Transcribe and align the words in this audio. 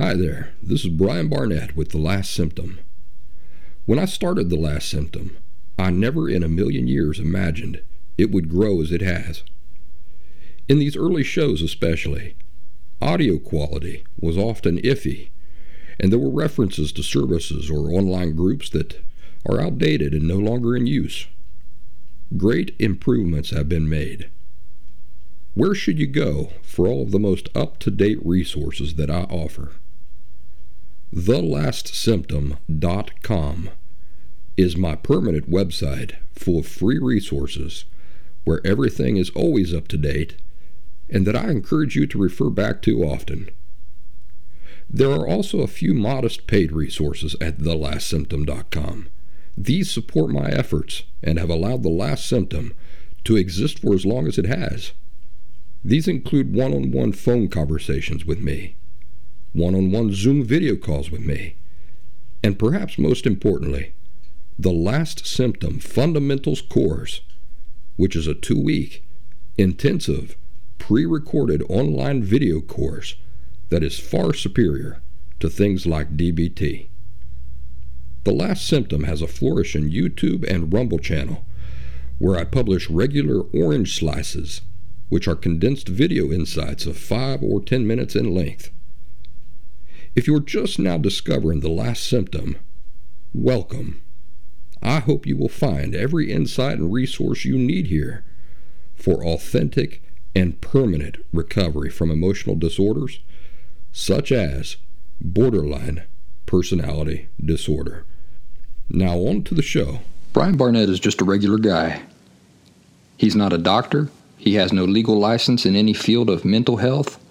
Hi 0.00 0.14
there, 0.14 0.54
this 0.62 0.82
is 0.86 0.88
Brian 0.88 1.28
Barnett 1.28 1.76
with 1.76 1.90
The 1.90 1.98
Last 1.98 2.32
Symptom. 2.32 2.80
When 3.84 3.98
I 3.98 4.06
started 4.06 4.48
The 4.48 4.56
Last 4.56 4.88
Symptom, 4.88 5.36
I 5.78 5.90
never 5.90 6.26
in 6.26 6.42
a 6.42 6.48
million 6.48 6.88
years 6.88 7.20
imagined 7.20 7.82
it 8.16 8.30
would 8.30 8.48
grow 8.48 8.80
as 8.80 8.92
it 8.92 9.02
has. 9.02 9.42
In 10.70 10.78
these 10.78 10.96
early 10.96 11.22
shows, 11.22 11.60
especially, 11.60 12.34
audio 13.02 13.38
quality 13.38 14.02
was 14.18 14.38
often 14.38 14.78
iffy, 14.78 15.28
and 15.98 16.10
there 16.10 16.18
were 16.18 16.30
references 16.30 16.92
to 16.92 17.02
services 17.02 17.70
or 17.70 17.90
online 17.90 18.34
groups 18.34 18.70
that 18.70 19.04
are 19.46 19.60
outdated 19.60 20.14
and 20.14 20.26
no 20.26 20.38
longer 20.38 20.74
in 20.74 20.86
use. 20.86 21.26
Great 22.38 22.74
improvements 22.78 23.50
have 23.50 23.68
been 23.68 23.86
made. 23.86 24.30
Where 25.52 25.74
should 25.74 25.98
you 25.98 26.06
go 26.06 26.52
for 26.62 26.88
all 26.88 27.02
of 27.02 27.10
the 27.10 27.20
most 27.20 27.50
up 27.54 27.78
to 27.80 27.90
date 27.90 28.24
resources 28.24 28.94
that 28.94 29.10
I 29.10 29.24
offer? 29.24 29.72
TheLastSymptom.com 31.14 33.70
is 34.56 34.76
my 34.76 34.94
permanent 34.94 35.50
website 35.50 36.14
full 36.32 36.60
of 36.60 36.68
free 36.68 36.98
resources 36.98 37.84
where 38.44 38.64
everything 38.64 39.16
is 39.16 39.30
always 39.30 39.74
up 39.74 39.88
to 39.88 39.96
date 39.96 40.36
and 41.08 41.26
that 41.26 41.34
I 41.34 41.50
encourage 41.50 41.96
you 41.96 42.06
to 42.06 42.18
refer 42.18 42.48
back 42.48 42.80
to 42.82 43.02
often. 43.02 43.50
There 44.88 45.10
are 45.10 45.26
also 45.26 45.62
a 45.62 45.66
few 45.66 45.94
modest 45.94 46.46
paid 46.46 46.70
resources 46.70 47.34
at 47.40 47.58
TheLastSymptom.com. 47.58 49.08
These 49.58 49.90
support 49.90 50.30
my 50.30 50.48
efforts 50.50 51.02
and 51.24 51.40
have 51.40 51.50
allowed 51.50 51.82
The 51.82 51.88
Last 51.88 52.24
Symptom 52.24 52.72
to 53.24 53.36
exist 53.36 53.80
for 53.80 53.94
as 53.94 54.06
long 54.06 54.28
as 54.28 54.38
it 54.38 54.46
has. 54.46 54.92
These 55.84 56.06
include 56.06 56.54
one 56.54 56.72
on 56.72 56.92
one 56.92 57.10
phone 57.10 57.48
conversations 57.48 58.24
with 58.24 58.38
me 58.38 58.76
one 59.52 59.74
on 59.74 59.90
one 59.90 60.12
Zoom 60.12 60.44
video 60.44 60.76
calls 60.76 61.10
with 61.10 61.20
me. 61.20 61.56
And 62.42 62.58
perhaps 62.58 62.98
most 62.98 63.26
importantly, 63.26 63.94
the 64.58 64.72
Last 64.72 65.26
Symptom 65.26 65.78
Fundamentals 65.78 66.60
course, 66.60 67.22
which 67.96 68.14
is 68.14 68.26
a 68.26 68.34
two 68.34 68.60
week, 68.60 69.04
intensive, 69.56 70.36
pre 70.78 71.04
recorded 71.06 71.62
online 71.68 72.22
video 72.22 72.60
course 72.60 73.16
that 73.70 73.82
is 73.82 73.98
far 73.98 74.32
superior 74.34 75.00
to 75.38 75.48
things 75.48 75.86
like 75.86 76.16
DBT. 76.16 76.88
The 78.24 78.32
Last 78.32 78.66
Symptom 78.66 79.04
has 79.04 79.22
a 79.22 79.26
flourishing 79.26 79.90
YouTube 79.90 80.48
and 80.48 80.72
Rumble 80.72 80.98
channel 80.98 81.44
where 82.18 82.38
I 82.38 82.44
publish 82.44 82.90
regular 82.90 83.40
orange 83.54 83.98
slices, 83.98 84.60
which 85.08 85.26
are 85.26 85.34
condensed 85.34 85.88
video 85.88 86.30
insights 86.30 86.84
of 86.84 86.98
5 86.98 87.42
or 87.42 87.62
10 87.62 87.86
minutes 87.86 88.14
in 88.14 88.34
length. 88.34 88.70
If 90.16 90.26
you're 90.26 90.40
just 90.40 90.78
now 90.78 90.98
discovering 90.98 91.60
the 91.60 91.70
last 91.70 92.04
symptom, 92.04 92.56
welcome. 93.32 94.02
I 94.82 94.98
hope 94.98 95.24
you 95.24 95.36
will 95.36 95.48
find 95.48 95.94
every 95.94 96.32
insight 96.32 96.78
and 96.78 96.92
resource 96.92 97.44
you 97.44 97.56
need 97.56 97.86
here 97.86 98.24
for 98.96 99.24
authentic 99.24 100.02
and 100.34 100.60
permanent 100.60 101.18
recovery 101.32 101.90
from 101.90 102.10
emotional 102.10 102.56
disorders 102.56 103.20
such 103.92 104.32
as 104.32 104.76
borderline 105.20 106.02
personality 106.44 107.28
disorder. 107.42 108.04
Now, 108.88 109.18
on 109.18 109.44
to 109.44 109.54
the 109.54 109.62
show. 109.62 110.00
Brian 110.32 110.56
Barnett 110.56 110.88
is 110.88 110.98
just 110.98 111.20
a 111.20 111.24
regular 111.24 111.58
guy. 111.58 112.02
He's 113.16 113.36
not 113.36 113.52
a 113.52 113.58
doctor, 113.58 114.10
he 114.36 114.54
has 114.54 114.72
no 114.72 114.84
legal 114.84 115.18
license 115.18 115.64
in 115.66 115.76
any 115.76 115.92
field 115.92 116.28
of 116.28 116.44
mental 116.44 116.78
health 116.78 117.22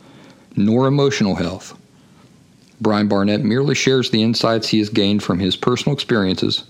nor 0.56 0.88
emotional 0.88 1.36
health. 1.36 1.78
Brian 2.82 3.08
Barnett 3.08 3.44
merely 3.44 3.76
shares 3.76 4.10
the 4.10 4.24
insights 4.24 4.70
he 4.70 4.80
has 4.80 4.90
gained 4.90 5.22
from 5.22 5.40
his 5.40 5.56
personal 5.56 5.94
experiences 5.94 6.64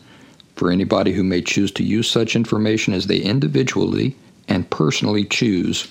for 0.55 0.71
anybody 0.71 1.13
who 1.13 1.23
may 1.23 1.41
choose 1.41 1.71
to 1.71 1.83
use 1.83 2.09
such 2.09 2.35
information 2.35 2.93
as 2.93 3.07
they 3.07 3.19
individually 3.19 4.15
and 4.47 4.69
personally 4.69 5.23
choose, 5.23 5.87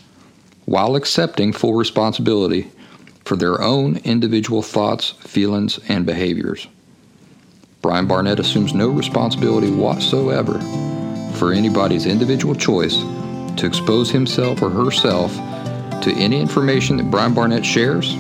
while 0.64 0.96
accepting 0.96 1.52
full 1.52 1.74
responsibility 1.74 2.70
for 3.24 3.36
their 3.36 3.62
own 3.62 3.96
individual 3.98 4.62
thoughts, 4.62 5.10
feelings, 5.20 5.78
and 5.88 6.04
behaviors. 6.04 6.66
Brian 7.80 8.06
Barnett 8.06 8.40
assumes 8.40 8.74
no 8.74 8.88
responsibility 8.88 9.70
whatsoever 9.70 10.58
for 11.34 11.52
anybody's 11.52 12.06
individual 12.06 12.54
choice 12.54 12.96
to 13.56 13.66
expose 13.66 14.10
himself 14.10 14.62
or 14.62 14.70
herself 14.70 15.32
to 16.02 16.12
any 16.16 16.40
information 16.40 16.96
that 16.96 17.10
Brian 17.10 17.34
Barnett 17.34 17.64
shares 17.64 18.16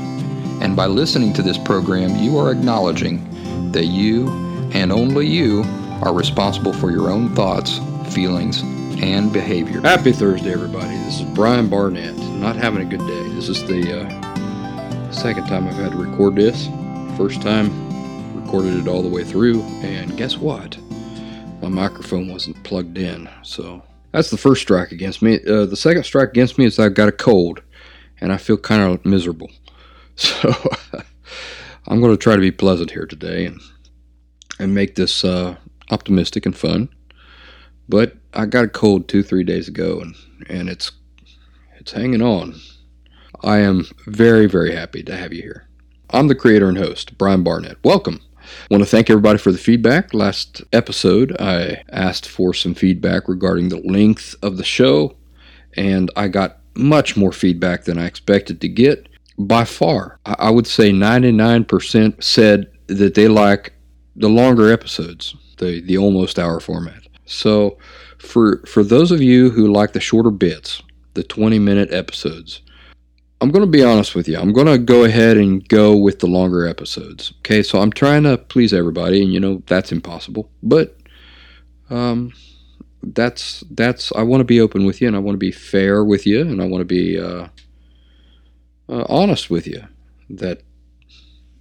and 0.60 0.74
by 0.74 0.86
listening 0.86 1.32
to 1.34 1.42
this 1.42 1.58
program, 1.58 2.16
you 2.16 2.36
are 2.38 2.50
acknowledging 2.50 3.22
that 3.72 3.86
you 3.86 4.28
and 4.72 4.90
only 4.90 5.26
you 5.26 5.62
are 6.02 6.12
responsible 6.12 6.72
for 6.72 6.90
your 6.90 7.10
own 7.10 7.34
thoughts, 7.34 7.78
feelings, 8.12 8.62
and 9.00 9.32
behavior. 9.32 9.80
Happy 9.80 10.12
Thursday, 10.12 10.52
everybody. 10.52 10.96
This 11.04 11.20
is 11.20 11.26
Brian 11.34 11.68
Barnett. 11.68 12.16
Not 12.16 12.56
having 12.56 12.82
a 12.82 12.84
good 12.84 13.06
day. 13.06 13.28
This 13.34 13.48
is 13.48 13.64
the 13.66 14.00
uh, 14.00 15.12
second 15.12 15.46
time 15.46 15.68
I've 15.68 15.74
had 15.74 15.92
to 15.92 15.98
record 15.98 16.34
this. 16.34 16.66
First 17.16 17.40
time, 17.40 17.70
recorded 18.40 18.76
it 18.76 18.88
all 18.88 19.02
the 19.02 19.08
way 19.08 19.22
through, 19.22 19.62
and 19.82 20.16
guess 20.16 20.36
what? 20.36 20.76
My 21.62 21.68
microphone 21.68 22.28
wasn't 22.28 22.62
plugged 22.64 22.98
in, 22.98 23.28
so 23.42 23.82
that's 24.12 24.30
the 24.30 24.36
first 24.36 24.62
strike 24.62 24.90
against 24.90 25.22
me. 25.22 25.38
Uh, 25.46 25.66
the 25.66 25.76
second 25.76 26.04
strike 26.04 26.30
against 26.30 26.58
me 26.58 26.64
is 26.64 26.78
I've 26.78 26.94
got 26.94 27.08
a 27.08 27.12
cold, 27.12 27.62
and 28.20 28.32
I 28.32 28.36
feel 28.36 28.56
kind 28.56 28.82
of 28.82 29.04
miserable. 29.04 29.50
So 30.18 30.52
I'm 31.86 32.00
going 32.00 32.12
to 32.12 32.16
try 32.16 32.34
to 32.34 32.40
be 32.40 32.50
pleasant 32.50 32.90
here 32.90 33.06
today 33.06 33.46
and 33.46 33.60
and 34.58 34.74
make 34.74 34.96
this 34.96 35.24
uh, 35.24 35.56
optimistic 35.92 36.44
and 36.44 36.56
fun. 36.56 36.88
But 37.88 38.16
I 38.34 38.46
got 38.46 38.64
a 38.64 38.68
cold 38.68 39.08
two 39.08 39.22
three 39.22 39.44
days 39.44 39.68
ago 39.68 40.00
and 40.00 40.16
and 40.48 40.68
it's 40.68 40.90
it's 41.76 41.92
hanging 41.92 42.20
on. 42.20 42.56
I 43.44 43.58
am 43.58 43.86
very 44.06 44.46
very 44.46 44.74
happy 44.74 45.04
to 45.04 45.16
have 45.16 45.32
you 45.32 45.42
here. 45.42 45.68
I'm 46.10 46.26
the 46.26 46.34
creator 46.34 46.68
and 46.68 46.78
host 46.78 47.16
Brian 47.16 47.44
Barnett. 47.44 47.78
Welcome. 47.84 48.20
I 48.38 48.74
want 48.74 48.82
to 48.82 48.90
thank 48.90 49.10
everybody 49.10 49.38
for 49.38 49.52
the 49.52 49.58
feedback. 49.58 50.12
Last 50.14 50.62
episode, 50.72 51.36
I 51.38 51.82
asked 51.90 52.26
for 52.26 52.54
some 52.54 52.74
feedback 52.74 53.28
regarding 53.28 53.68
the 53.68 53.82
length 53.82 54.34
of 54.42 54.56
the 54.56 54.64
show, 54.64 55.16
and 55.76 56.10
I 56.16 56.28
got 56.28 56.58
much 56.74 57.16
more 57.16 57.30
feedback 57.30 57.84
than 57.84 57.98
I 57.98 58.06
expected 58.06 58.60
to 58.62 58.68
get 58.68 59.08
by 59.38 59.64
far. 59.64 60.18
I 60.26 60.50
would 60.50 60.66
say 60.66 60.90
99% 60.90 62.22
said 62.22 62.70
that 62.88 63.14
they 63.14 63.28
like 63.28 63.72
the 64.16 64.28
longer 64.28 64.72
episodes, 64.72 65.34
the, 65.58 65.80
the 65.80 65.96
almost 65.96 66.38
hour 66.38 66.60
format. 66.60 67.02
So 67.26 67.78
for 68.18 68.62
for 68.66 68.82
those 68.82 69.12
of 69.12 69.22
you 69.22 69.50
who 69.50 69.72
like 69.72 69.92
the 69.92 70.00
shorter 70.00 70.30
bits, 70.30 70.82
the 71.14 71.22
20 71.22 71.58
minute 71.58 71.92
episodes, 71.92 72.62
I'm 73.40 73.50
going 73.50 73.64
to 73.64 73.70
be 73.70 73.84
honest 73.84 74.14
with 74.14 74.26
you. 74.26 74.38
I'm 74.38 74.52
going 74.52 74.66
to 74.66 74.78
go 74.78 75.04
ahead 75.04 75.36
and 75.36 75.66
go 75.68 75.96
with 75.96 76.18
the 76.18 76.26
longer 76.26 76.66
episodes. 76.66 77.32
Okay, 77.40 77.62
so 77.62 77.80
I'm 77.80 77.92
trying 77.92 78.24
to 78.24 78.36
please 78.36 78.72
everybody, 78.72 79.22
and 79.22 79.32
you 79.32 79.38
know 79.38 79.62
that's 79.66 79.92
impossible. 79.92 80.50
But 80.62 80.96
um, 81.90 82.32
that's 83.02 83.62
that's 83.70 84.10
I 84.12 84.22
want 84.22 84.40
to 84.40 84.44
be 84.44 84.60
open 84.60 84.84
with 84.84 85.00
you, 85.00 85.06
and 85.06 85.16
I 85.16 85.20
want 85.20 85.34
to 85.34 85.38
be 85.38 85.52
fair 85.52 86.02
with 86.04 86.26
you, 86.26 86.40
and 86.40 86.60
I 86.60 86.66
want 86.66 86.80
to 86.80 86.86
be 86.86 87.20
uh, 87.20 87.48
uh, 88.88 89.04
honest 89.08 89.50
with 89.50 89.66
you 89.66 89.82
that 90.30 90.62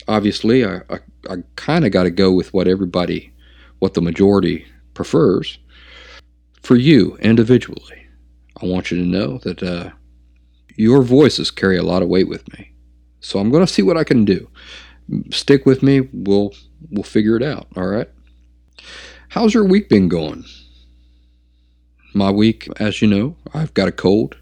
obviously 0.07 0.65
I, 0.65 0.77
I, 0.89 0.99
I 1.29 1.35
kind 1.55 1.85
of 1.85 1.91
got 1.91 2.03
to 2.03 2.11
go 2.11 2.31
with 2.31 2.53
what 2.53 2.67
everybody, 2.67 3.33
what 3.79 3.93
the 3.93 4.01
majority 4.01 4.65
prefers. 4.93 5.59
For 6.61 6.75
you 6.75 7.17
individually, 7.17 8.07
I 8.61 8.66
want 8.66 8.91
you 8.91 8.97
to 8.97 9.07
know 9.07 9.37
that 9.39 9.63
uh, 9.63 9.91
your 10.75 11.01
voices 11.01 11.51
carry 11.51 11.77
a 11.77 11.83
lot 11.83 12.01
of 12.01 12.09
weight 12.09 12.27
with 12.27 12.51
me. 12.53 12.71
So 13.19 13.39
I'm 13.39 13.51
going 13.51 13.66
to 13.66 13.71
see 13.71 13.81
what 13.81 13.97
I 13.97 14.03
can 14.03 14.25
do. 14.25 14.49
Stick 15.31 15.66
with 15.66 15.81
me. 15.81 16.01
We'll 16.11 16.53
we'll 16.91 17.03
figure 17.03 17.37
it 17.37 17.43
out. 17.43 17.67
All 17.75 17.87
right. 17.87 18.09
How's 19.29 19.53
your 19.53 19.63
week 19.63 19.90
been 19.90 20.09
going? 20.09 20.46
My 22.13 22.31
week, 22.31 22.67
as 22.79 23.02
you 23.02 23.07
know, 23.07 23.35
I've 23.53 23.73
got 23.73 23.87
a 23.87 23.91
cold. 23.91 24.37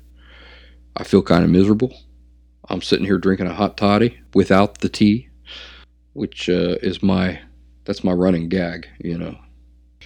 I 0.97 1.03
feel 1.03 1.21
kind 1.21 1.43
of 1.43 1.49
miserable. 1.49 1.93
I'm 2.69 2.81
sitting 2.81 3.05
here 3.05 3.17
drinking 3.17 3.47
a 3.47 3.53
hot 3.53 3.77
toddy 3.77 4.19
without 4.33 4.79
the 4.79 4.89
tea, 4.89 5.29
which 6.13 6.49
uh, 6.49 6.77
is 6.81 7.03
my 7.03 7.39
that's 7.85 8.03
my 8.03 8.11
running 8.11 8.49
gag, 8.49 8.87
you 8.99 9.17
know. 9.17 9.37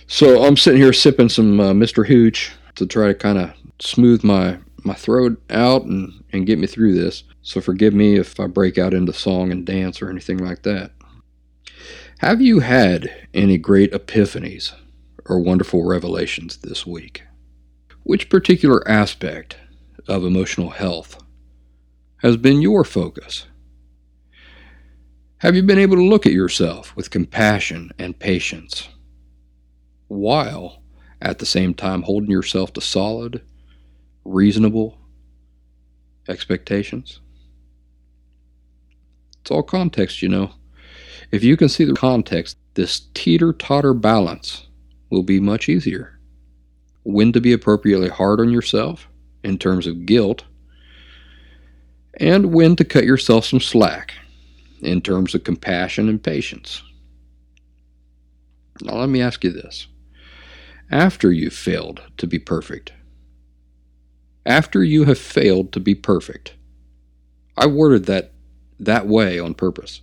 So 0.08 0.44
I'm 0.44 0.58
sitting 0.58 0.82
here 0.82 0.94
sipping 0.94 1.30
some 1.30 1.60
uh, 1.60 1.72
Mr. 1.72 2.06
Hooch 2.06 2.52
to 2.76 2.86
try 2.86 3.08
to 3.08 3.14
kind 3.14 3.38
of 3.38 3.54
smooth 3.80 4.24
my 4.24 4.58
my 4.84 4.94
throat 4.94 5.42
out 5.50 5.84
and 5.84 6.24
and 6.34 6.46
get 6.46 6.60
me 6.60 6.68
through 6.68 6.96
this. 6.96 7.24
So 7.42 7.62
forgive 7.62 7.94
me 7.94 8.16
if 8.16 8.40
I 8.40 8.48
break 8.48 8.78
out 8.78 8.94
into 8.94 9.14
song 9.14 9.52
and 9.52 9.66
dance 9.66 10.02
or 10.02 10.10
anything 10.10 10.38
like 10.38 10.64
that. 10.64 10.92
Have 12.20 12.42
you 12.42 12.60
had 12.60 13.28
any 13.34 13.58
great 13.58 13.94
epiphanies 13.94 14.74
or 15.26 15.40
wonderful 15.40 15.86
revelations 15.86 16.58
this 16.58 16.86
week? 16.86 17.24
Which 18.04 18.30
particular 18.30 18.86
aspect 18.90 19.58
of 20.08 20.26
emotional 20.26 20.72
health 20.72 21.24
has 22.22 22.38
been 22.38 22.62
your 22.62 22.84
focus? 22.84 23.48
Have 25.38 25.56
you 25.56 25.64
been 25.64 25.80
able 25.80 25.96
to 25.96 26.04
look 26.04 26.26
at 26.26 26.34
yourself 26.34 26.96
with 26.96 27.12
compassion 27.12 27.92
and 27.98 28.18
patience 28.20 28.90
while 30.10 30.82
at 31.22 31.40
the 31.40 31.46
same 31.46 31.74
time 31.74 32.02
holding 32.02 32.30
yourself 32.30 32.74
to 32.74 32.82
solid, 32.82 33.42
reasonable 34.26 34.98
expectations? 36.28 37.22
It's 39.42 39.52
all 39.52 39.64
context, 39.64 40.22
you 40.22 40.28
know. 40.28 40.52
If 41.32 41.44
you 41.44 41.56
can 41.56 41.70
see 41.70 41.86
the 41.86 41.94
context, 41.94 42.58
this 42.74 43.08
teeter 43.14 43.54
totter 43.54 43.94
balance 43.94 44.68
will 45.10 45.24
be 45.24 45.40
much 45.40 45.70
easier. 45.70 46.20
When 47.04 47.32
to 47.32 47.40
be 47.40 47.54
appropriately 47.54 48.10
hard 48.10 48.42
on 48.42 48.52
yourself 48.52 49.08
in 49.44 49.58
terms 49.58 49.88
of 49.88 50.06
guilt, 50.06 50.44
and 52.20 52.54
when 52.54 52.76
to 52.76 52.84
cut 52.84 53.06
yourself 53.06 53.46
some 53.46 53.60
slack 53.62 54.14
in 54.82 55.02
terms 55.02 55.34
of 55.34 55.44
compassion 55.44 56.10
and 56.10 56.22
patience. 56.22 56.84
Now, 58.82 58.96
let 58.96 59.10
me 59.10 59.22
ask 59.22 59.44
you 59.44 59.52
this. 59.52 59.88
After 60.92 61.32
you've 61.32 61.54
failed 61.54 62.02
to 62.18 62.28
be 62.28 62.40
perfect, 62.40 62.94
after 64.46 64.84
you 64.84 65.06
have 65.06 65.20
failed 65.20 65.72
to 65.74 65.80
be 65.80 65.96
perfect, 65.96 66.56
I 67.58 67.68
worded 67.68 68.06
that 68.06 68.34
that 68.80 69.08
way 69.08 69.38
on 69.40 69.54
purpose. 69.54 70.02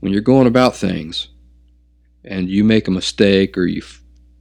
When 0.00 0.12
you're 0.12 0.20
going 0.20 0.46
about 0.46 0.76
things 0.76 1.28
and 2.24 2.48
you 2.48 2.64
make 2.64 2.88
a 2.88 2.90
mistake 2.90 3.56
or 3.56 3.66
you 3.66 3.82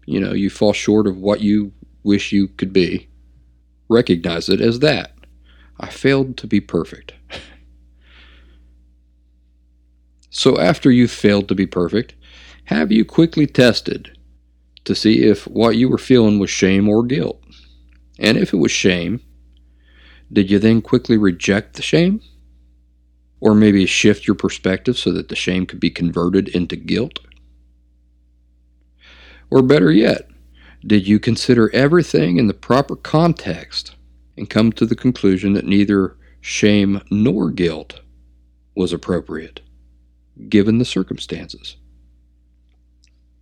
you 0.06 0.20
know, 0.20 0.34
you 0.34 0.50
fall 0.50 0.74
short 0.74 1.08
of 1.08 1.18
what 1.18 1.42
you 1.42 1.72
wish 2.04 2.32
you 2.32 2.48
could 2.48 2.72
be, 2.72 3.10
recognize 3.90 4.50
it 4.50 4.62
as 4.62 4.80
that. 4.80 5.15
I 5.80 5.90
failed 5.90 6.38
to 6.38 6.48
be 6.48 6.62
perfect. 6.62 7.14
So 10.36 10.60
after 10.60 10.92
you've 10.92 11.12
failed 11.12 11.48
to 11.48 11.56
be 11.56 11.66
perfect, 11.66 12.14
have 12.66 12.92
you 12.92 13.06
quickly 13.06 13.48
tested 13.48 14.18
to 14.84 14.94
see 14.94 15.24
if 15.24 15.48
what 15.48 15.78
you 15.78 15.88
were 15.88 15.98
feeling 15.98 16.40
was 16.40 16.50
shame 16.50 16.90
or 16.90 17.04
guilt? 17.04 17.42
And 18.20 18.38
if 18.38 18.52
it 18.52 18.58
was 18.58 18.70
shame, 18.70 19.22
did 20.32 20.52
you 20.52 20.60
then 20.60 20.82
quickly 20.82 21.16
reject 21.16 21.78
the 21.78 21.82
shame? 21.82 22.20
Or 23.40 23.56
maybe 23.56 23.86
shift 23.86 24.28
your 24.28 24.36
perspective 24.36 24.98
so 24.98 25.14
that 25.14 25.30
the 25.30 25.38
shame 25.38 25.66
could 25.66 25.80
be 25.80 25.90
converted 25.90 26.50
into 26.50 26.76
guilt? 26.76 27.20
Or 29.50 29.62
better 29.62 29.90
yet, 29.90 30.28
did 30.86 31.08
you 31.08 31.18
consider 31.18 31.74
everything 31.74 32.36
in 32.36 32.48
the 32.48 32.54
proper 32.54 32.98
context 32.98 33.95
and 34.38 34.50
come 34.50 34.72
to 34.74 34.86
the 34.86 34.96
conclusion 34.96 35.54
that 35.54 35.66
neither 35.66 36.18
shame 36.42 37.02
nor 37.10 37.52
guilt 37.52 38.02
was 38.76 38.94
appropriate? 38.94 39.62
given 40.50 40.78
the 40.78 40.86
circumstances. 40.86 41.78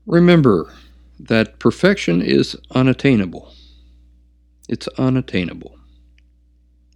Remember 0.05 0.71
that 1.19 1.59
perfection 1.59 2.21
is 2.21 2.55
unattainable. 2.71 3.53
It's 4.67 4.87
unattainable. 4.97 5.77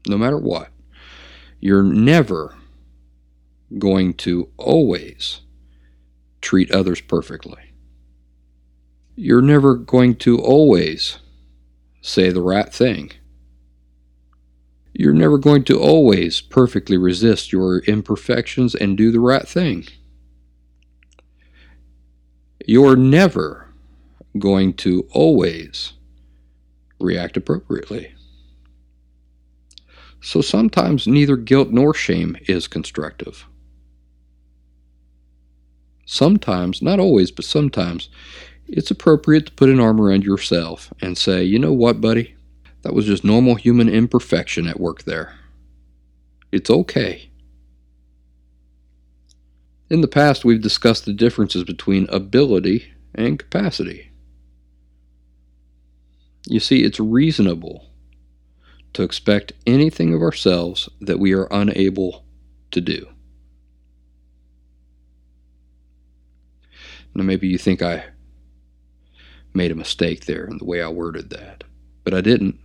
No 0.07 0.17
matter 0.17 0.37
what, 0.37 0.69
you're 1.59 1.83
never 1.83 2.55
going 3.77 4.13
to 4.13 4.49
always 4.57 5.41
treat 6.41 6.71
others 6.71 7.01
perfectly. 7.01 7.61
You're 9.15 9.41
never 9.41 9.75
going 9.75 10.15
to 10.17 10.39
always 10.39 11.17
say 12.01 12.29
the 12.29 12.41
right 12.41 12.71
thing. 12.71 13.11
You're 14.99 15.13
never 15.13 15.37
going 15.37 15.63
to 15.65 15.79
always 15.79 16.41
perfectly 16.41 16.97
resist 16.97 17.51
your 17.51 17.81
imperfections 17.81 18.73
and 18.73 18.97
do 18.97 19.11
the 19.11 19.19
right 19.19 19.47
thing. 19.47 19.85
You're 22.65 22.95
never 22.95 23.69
going 24.39 24.73
to 24.77 25.07
always 25.11 25.93
react 26.99 27.37
appropriately. 27.37 28.11
So 30.19 30.41
sometimes 30.41 31.05
neither 31.05 31.37
guilt 31.37 31.69
nor 31.69 31.93
shame 31.93 32.35
is 32.47 32.67
constructive. 32.67 33.45
Sometimes, 36.07 36.81
not 36.81 36.99
always, 36.99 37.29
but 37.29 37.45
sometimes, 37.45 38.09
it's 38.67 38.89
appropriate 38.89 39.45
to 39.45 39.51
put 39.51 39.69
an 39.69 39.79
arm 39.79 40.01
around 40.01 40.23
yourself 40.23 40.91
and 41.03 41.15
say, 41.15 41.43
you 41.43 41.59
know 41.59 41.73
what, 41.73 42.01
buddy? 42.01 42.36
That 42.87 42.93
was 42.93 43.05
just 43.05 43.25
normal 43.25 43.55
human 43.55 43.89
imperfection 43.89 44.65
at 44.65 44.79
work 44.79 45.03
there. 45.03 45.35
It's 46.53 46.69
okay. 46.69 47.29
In 49.89 49.99
the 49.99 50.07
past, 50.07 50.45
we've 50.45 50.61
discussed 50.61 51.03
the 51.03 51.11
differences 51.11 51.65
between 51.65 52.07
ability 52.09 52.93
and 53.13 53.37
capacity. 53.37 54.11
You 56.45 56.61
see, 56.61 56.85
it's 56.85 56.97
reasonable 56.97 57.89
to 58.93 59.03
expect 59.03 59.51
anything 59.65 60.13
of 60.13 60.21
ourselves 60.21 60.87
that 61.01 61.19
we 61.19 61.33
are 61.33 61.49
unable 61.51 62.23
to 62.71 62.79
do. 62.79 63.05
Now, 67.13 67.25
maybe 67.25 67.49
you 67.49 67.57
think 67.57 67.81
I 67.81 68.05
made 69.53 69.71
a 69.71 69.75
mistake 69.75 70.25
there 70.25 70.45
in 70.45 70.57
the 70.57 70.63
way 70.63 70.81
I 70.81 70.87
worded 70.87 71.31
that, 71.31 71.65
but 72.05 72.13
I 72.13 72.21
didn't. 72.21 72.61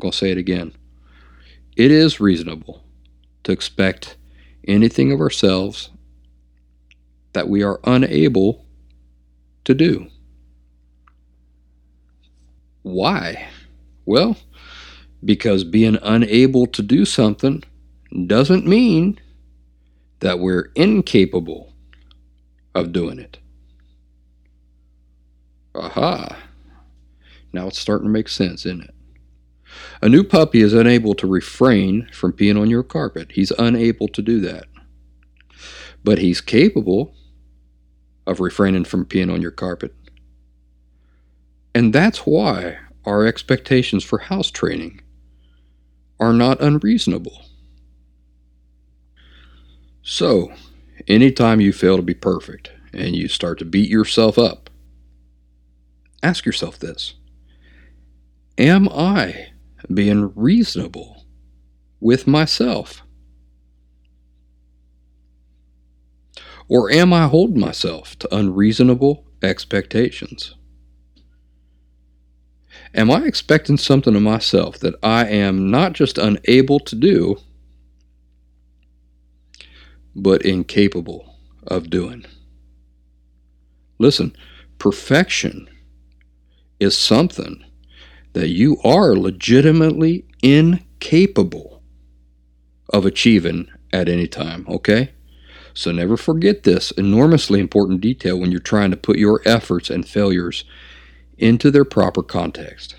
I'm 0.00 0.08
going 0.08 0.12
to 0.12 0.16
say 0.16 0.30
it 0.30 0.38
again. 0.38 0.72
It 1.76 1.90
is 1.90 2.20
reasonable 2.20 2.82
to 3.42 3.52
expect 3.52 4.16
anything 4.66 5.12
of 5.12 5.20
ourselves 5.20 5.90
that 7.34 7.50
we 7.50 7.62
are 7.62 7.80
unable 7.84 8.64
to 9.64 9.74
do. 9.74 10.06
Why? 12.80 13.46
Well, 14.06 14.38
because 15.22 15.64
being 15.64 15.98
unable 16.00 16.66
to 16.68 16.80
do 16.80 17.04
something 17.04 17.62
doesn't 18.26 18.66
mean 18.66 19.20
that 20.20 20.38
we're 20.38 20.72
incapable 20.76 21.74
of 22.74 22.92
doing 22.92 23.18
it. 23.18 23.36
Aha. 25.74 26.38
Now 27.52 27.66
it's 27.66 27.78
starting 27.78 28.06
to 28.06 28.10
make 28.10 28.30
sense, 28.30 28.64
isn't 28.64 28.84
it? 28.84 28.94
A 30.02 30.08
new 30.08 30.24
puppy 30.24 30.60
is 30.62 30.72
unable 30.72 31.14
to 31.14 31.26
refrain 31.26 32.08
from 32.12 32.32
peeing 32.32 32.60
on 32.60 32.70
your 32.70 32.82
carpet. 32.82 33.32
He's 33.32 33.50
unable 33.52 34.08
to 34.08 34.22
do 34.22 34.40
that. 34.40 34.66
But 36.02 36.18
he's 36.18 36.40
capable 36.40 37.14
of 38.26 38.40
refraining 38.40 38.84
from 38.84 39.04
peeing 39.04 39.32
on 39.32 39.42
your 39.42 39.50
carpet. 39.50 39.94
And 41.74 41.92
that's 41.92 42.20
why 42.20 42.78
our 43.04 43.26
expectations 43.26 44.04
for 44.04 44.18
house 44.18 44.50
training 44.50 45.00
are 46.18 46.32
not 46.32 46.60
unreasonable. 46.60 47.46
So, 50.02 50.52
anytime 51.06 51.60
you 51.60 51.72
fail 51.72 51.96
to 51.96 52.02
be 52.02 52.14
perfect 52.14 52.72
and 52.92 53.14
you 53.14 53.28
start 53.28 53.58
to 53.58 53.64
beat 53.64 53.88
yourself 53.88 54.38
up, 54.38 54.70
ask 56.22 56.44
yourself 56.44 56.78
this 56.78 57.14
Am 58.58 58.88
I 58.88 59.49
being 59.92 60.32
reasonable 60.34 61.24
with 62.00 62.26
myself? 62.26 63.02
Or 66.68 66.90
am 66.92 67.12
I 67.12 67.26
holding 67.26 67.58
myself 67.58 68.16
to 68.20 68.34
unreasonable 68.34 69.26
expectations? 69.42 70.54
Am 72.94 73.10
I 73.10 73.24
expecting 73.24 73.76
something 73.76 74.14
of 74.16 74.22
myself 74.22 74.78
that 74.80 74.94
I 75.02 75.26
am 75.26 75.70
not 75.70 75.92
just 75.92 76.18
unable 76.18 76.80
to 76.80 76.96
do, 76.96 77.38
but 80.14 80.42
incapable 80.42 81.36
of 81.66 81.90
doing? 81.90 82.24
Listen, 83.98 84.36
perfection 84.78 85.68
is 86.80 86.96
something 86.96 87.64
that 88.32 88.48
you 88.48 88.76
are 88.84 89.16
legitimately 89.16 90.24
incapable 90.42 91.82
of 92.92 93.06
achieving 93.06 93.68
at 93.92 94.08
any 94.08 94.26
time, 94.26 94.66
okay? 94.68 95.10
So 95.74 95.92
never 95.92 96.16
forget 96.16 96.64
this 96.64 96.90
enormously 96.92 97.60
important 97.60 98.00
detail 98.00 98.38
when 98.38 98.50
you're 98.50 98.60
trying 98.60 98.90
to 98.90 98.96
put 98.96 99.18
your 99.18 99.40
efforts 99.44 99.90
and 99.90 100.06
failures 100.06 100.64
into 101.38 101.70
their 101.70 101.84
proper 101.84 102.22
context. 102.22 102.96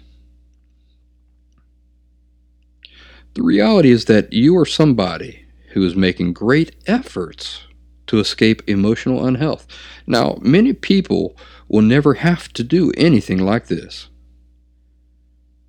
The 3.33 3.43
reality 3.43 3.91
is 3.91 4.05
that 4.05 4.33
you 4.33 4.57
are 4.57 4.65
somebody 4.65 5.45
who 5.69 5.85
is 5.85 5.95
making 5.95 6.33
great 6.33 6.75
efforts 6.85 7.63
to 8.07 8.19
escape 8.19 8.61
emotional 8.67 9.25
unhealth. 9.25 9.65
Now, 10.05 10.38
many 10.41 10.73
people 10.73 11.38
will 11.69 11.81
never 11.81 12.15
have 12.15 12.51
to 12.53 12.63
do 12.63 12.91
anything 12.97 13.38
like 13.38 13.67
this. 13.67 14.09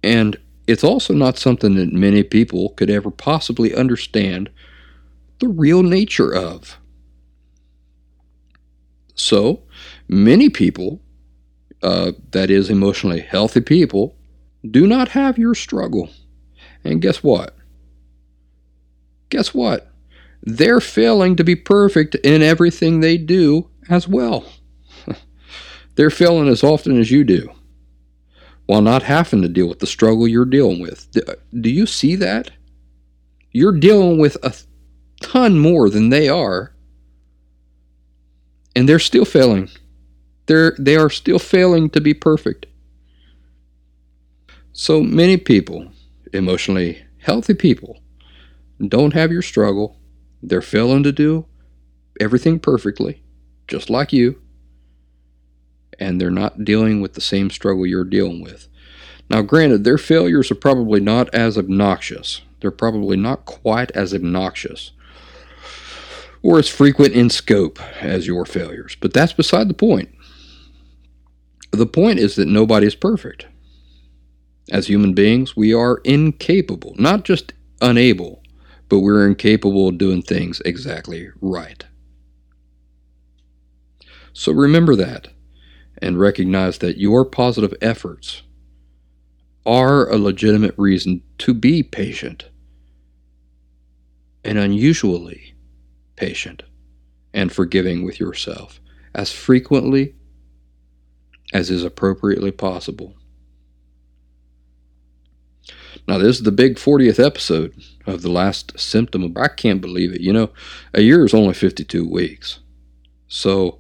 And 0.02 0.38
it's 0.66 0.84
also 0.84 1.12
not 1.14 1.38
something 1.38 1.74
that 1.76 1.92
many 1.92 2.22
people 2.22 2.70
could 2.70 2.90
ever 2.90 3.10
possibly 3.10 3.74
understand 3.74 4.50
the 5.38 5.48
real 5.48 5.82
nature 5.82 6.32
of. 6.32 6.78
So, 9.14 9.62
many 10.08 10.48
people, 10.48 11.00
uh, 11.82 12.12
that 12.30 12.50
is, 12.50 12.70
emotionally 12.70 13.20
healthy 13.20 13.60
people, 13.60 14.16
do 14.68 14.86
not 14.86 15.08
have 15.08 15.38
your 15.38 15.54
struggle. 15.54 16.08
And 16.84 17.02
guess 17.02 17.22
what? 17.22 17.56
Guess 19.28 19.54
what? 19.54 19.88
They're 20.42 20.80
failing 20.80 21.36
to 21.36 21.44
be 21.44 21.54
perfect 21.54 22.14
in 22.16 22.42
everything 22.42 23.00
they 23.00 23.16
do 23.16 23.68
as 23.88 24.08
well. 24.08 24.44
They're 25.94 26.10
failing 26.10 26.48
as 26.48 26.64
often 26.64 26.98
as 26.98 27.10
you 27.10 27.24
do 27.24 27.50
while 28.66 28.82
not 28.82 29.02
having 29.02 29.42
to 29.42 29.48
deal 29.48 29.68
with 29.68 29.80
the 29.80 29.86
struggle 29.86 30.28
you're 30.28 30.44
dealing 30.44 30.80
with. 30.80 31.08
Do 31.60 31.70
you 31.70 31.86
see 31.86 32.16
that? 32.16 32.50
You're 33.50 33.78
dealing 33.78 34.18
with 34.18 34.36
a 34.42 34.54
ton 35.20 35.58
more 35.58 35.90
than 35.90 36.08
they 36.08 36.28
are, 36.28 36.74
and 38.74 38.88
they're 38.88 38.98
still 38.98 39.24
failing. 39.24 39.68
They're, 40.46 40.74
they 40.78 40.96
are 40.96 41.10
still 41.10 41.38
failing 41.38 41.90
to 41.90 42.00
be 42.00 42.14
perfect. 42.14 42.66
So 44.72 45.02
many 45.02 45.36
people, 45.36 45.88
emotionally 46.32 47.02
healthy 47.18 47.54
people, 47.54 48.00
don't 48.88 49.12
have 49.12 49.30
your 49.30 49.42
struggle. 49.42 49.98
They're 50.42 50.62
failing 50.62 51.02
to 51.02 51.12
do 51.12 51.46
everything 52.20 52.58
perfectly, 52.58 53.22
just 53.68 53.90
like 53.90 54.12
you 54.12 54.40
and 56.02 56.20
they're 56.20 56.30
not 56.30 56.64
dealing 56.64 57.00
with 57.00 57.14
the 57.14 57.20
same 57.20 57.48
struggle 57.48 57.86
you're 57.86 58.04
dealing 58.04 58.42
with. 58.42 58.68
Now, 59.30 59.42
granted, 59.42 59.84
their 59.84 59.98
failures 59.98 60.50
are 60.50 60.56
probably 60.56 61.00
not 61.00 61.32
as 61.34 61.56
obnoxious. 61.56 62.42
They're 62.60 62.70
probably 62.70 63.16
not 63.16 63.44
quite 63.44 63.90
as 63.92 64.12
obnoxious 64.12 64.90
or 66.42 66.58
as 66.58 66.68
frequent 66.68 67.14
in 67.14 67.30
scope 67.30 67.80
as 68.02 68.26
your 68.26 68.44
failures, 68.44 68.96
but 69.00 69.12
that's 69.12 69.32
beside 69.32 69.68
the 69.68 69.74
point. 69.74 70.10
The 71.70 71.86
point 71.86 72.18
is 72.18 72.36
that 72.36 72.48
nobody 72.48 72.86
is 72.86 72.94
perfect. 72.94 73.46
As 74.70 74.88
human 74.88 75.14
beings, 75.14 75.56
we 75.56 75.72
are 75.72 76.00
incapable, 76.04 76.94
not 76.98 77.24
just 77.24 77.52
unable, 77.80 78.42
but 78.88 79.00
we're 79.00 79.26
incapable 79.26 79.88
of 79.88 79.98
doing 79.98 80.22
things 80.22 80.60
exactly 80.64 81.30
right. 81.40 81.84
So 84.32 84.52
remember 84.52 84.96
that 84.96 85.28
and 86.02 86.18
recognize 86.18 86.78
that 86.78 86.98
your 86.98 87.24
positive 87.24 87.72
efforts 87.80 88.42
are 89.64 90.10
a 90.10 90.18
legitimate 90.18 90.74
reason 90.76 91.22
to 91.38 91.54
be 91.54 91.82
patient 91.82 92.50
and 94.44 94.58
unusually 94.58 95.54
patient 96.16 96.64
and 97.32 97.52
forgiving 97.52 98.04
with 98.04 98.18
yourself 98.18 98.80
as 99.14 99.30
frequently 99.32 100.14
as 101.52 101.70
is 101.70 101.84
appropriately 101.84 102.50
possible. 102.50 103.14
Now, 106.08 106.18
this 106.18 106.36
is 106.38 106.42
the 106.42 106.50
big 106.50 106.76
40th 106.76 107.24
episode 107.24 107.74
of 108.06 108.22
the 108.22 108.30
last 108.30 108.78
symptom. 108.78 109.32
I 109.36 109.48
can't 109.48 109.80
believe 109.80 110.12
it. 110.12 110.20
You 110.20 110.32
know, 110.32 110.50
a 110.92 111.02
year 111.02 111.24
is 111.24 111.34
only 111.34 111.54
52 111.54 112.08
weeks. 112.08 112.58
So, 113.28 113.78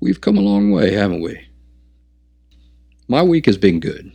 We've 0.00 0.20
come 0.20 0.36
a 0.36 0.42
long 0.42 0.70
way, 0.70 0.92
haven't 0.92 1.22
we? 1.22 1.46
My 3.08 3.22
week 3.22 3.46
has 3.46 3.58
been 3.58 3.80
good, 3.80 4.12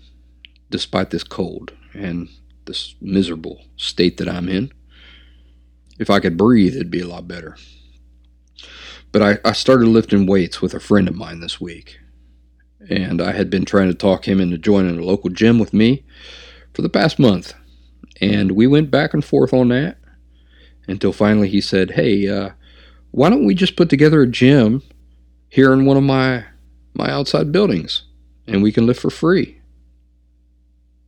despite 0.70 1.10
this 1.10 1.24
cold 1.24 1.74
and 1.94 2.30
this 2.66 2.96
miserable 3.02 3.64
state 3.78 4.18
that 4.18 4.30
I'm 4.30 4.50
in. 4.50 4.72
If 6.00 6.10
I 6.10 6.20
could 6.20 6.38
breathe, 6.38 6.76
it'd 6.76 6.92
be 6.92 7.02
a 7.02 7.08
lot 7.08 7.28
better. 7.28 7.58
But 9.12 9.22
I, 9.22 9.50
I 9.50 9.54
started 9.54 9.88
lifting 9.88 10.26
weights 10.28 10.62
with 10.62 10.74
a 10.74 10.80
friend 10.80 11.08
of 11.08 11.16
mine 11.16 11.40
this 11.40 11.60
week. 11.60 12.00
And 12.90 13.22
I 13.22 13.32
had 13.32 13.50
been 13.50 13.66
trying 13.66 13.88
to 13.90 13.94
talk 13.94 14.28
him 14.28 14.40
into 14.40 14.58
joining 14.58 14.98
a 14.98 15.04
local 15.04 15.30
gym 15.30 15.60
with 15.60 15.74
me 15.74 16.06
for 16.74 16.82
the 16.82 16.90
past 16.90 17.20
month. 17.20 17.54
And 18.22 18.52
we 18.52 18.68
went 18.68 18.92
back 18.92 19.14
and 19.14 19.24
forth 19.24 19.54
on 19.54 19.70
that 19.70 19.98
until 20.88 21.12
finally 21.12 21.50
he 21.50 21.62
said, 21.62 21.92
Hey, 21.92 22.28
uh, 22.28 22.52
why 23.12 23.30
don't 23.30 23.46
we 23.46 23.56
just 23.56 23.76
put 23.76 23.90
together 23.90 24.22
a 24.22 24.28
gym 24.28 24.84
here 25.50 25.74
in 25.74 25.86
one 25.86 25.98
of 25.98 26.04
my 26.04 26.46
my 26.94 27.10
outside 27.10 27.52
buildings 27.52 28.04
and 28.48 28.64
we 28.64 28.72
can 28.72 28.86
live 28.86 28.98
for 28.98 29.10
free. 29.10 29.60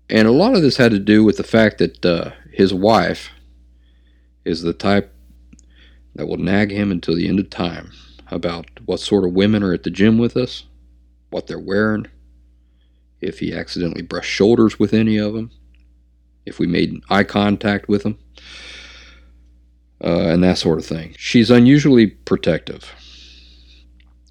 And 0.10 0.28
a 0.28 0.32
lot 0.32 0.56
of 0.56 0.62
this 0.62 0.78
had 0.78 0.92
to 0.92 1.00
do 1.00 1.24
with 1.24 1.38
the 1.38 1.44
fact 1.44 1.78
that 1.80 2.06
uh, 2.06 2.32
his 2.52 2.74
wife 2.74 3.30
is 4.46 4.62
the 4.62 4.74
type 4.74 5.14
that 6.16 6.28
will 6.28 6.38
nag 6.38 6.72
him 6.72 6.92
until 6.92 7.16
the 7.16 7.28
end 7.28 7.40
of 7.40 7.50
time 7.50 7.92
about 8.30 8.68
what 8.86 9.00
sort 9.00 9.26
of 9.26 9.34
women 9.34 9.64
are 9.64 9.74
at 9.74 9.84
the 9.84 9.90
gym 9.90 10.18
with 10.18 10.36
us, 10.38 10.66
what 11.30 11.48
they're 11.48 11.60
wearing, 11.60 12.08
if 13.22 13.40
he 13.40 13.54
accidentally 13.54 14.02
brushed 14.02 14.32
shoulders 14.32 14.78
with 14.78 14.94
any 14.94 15.18
of 15.18 15.34
them, 15.34 15.52
if 16.46 16.60
we 16.60 16.68
made 16.68 17.02
eye 17.10 17.24
contact 17.24 17.88
with 17.88 18.04
them, 18.04 18.18
uh, 20.04 20.28
and 20.28 20.44
that 20.44 20.58
sort 20.58 20.80
of 20.80 20.86
thing. 20.86 21.16
She's 21.18 21.50
unusually 21.50 22.08
protective 22.08 22.94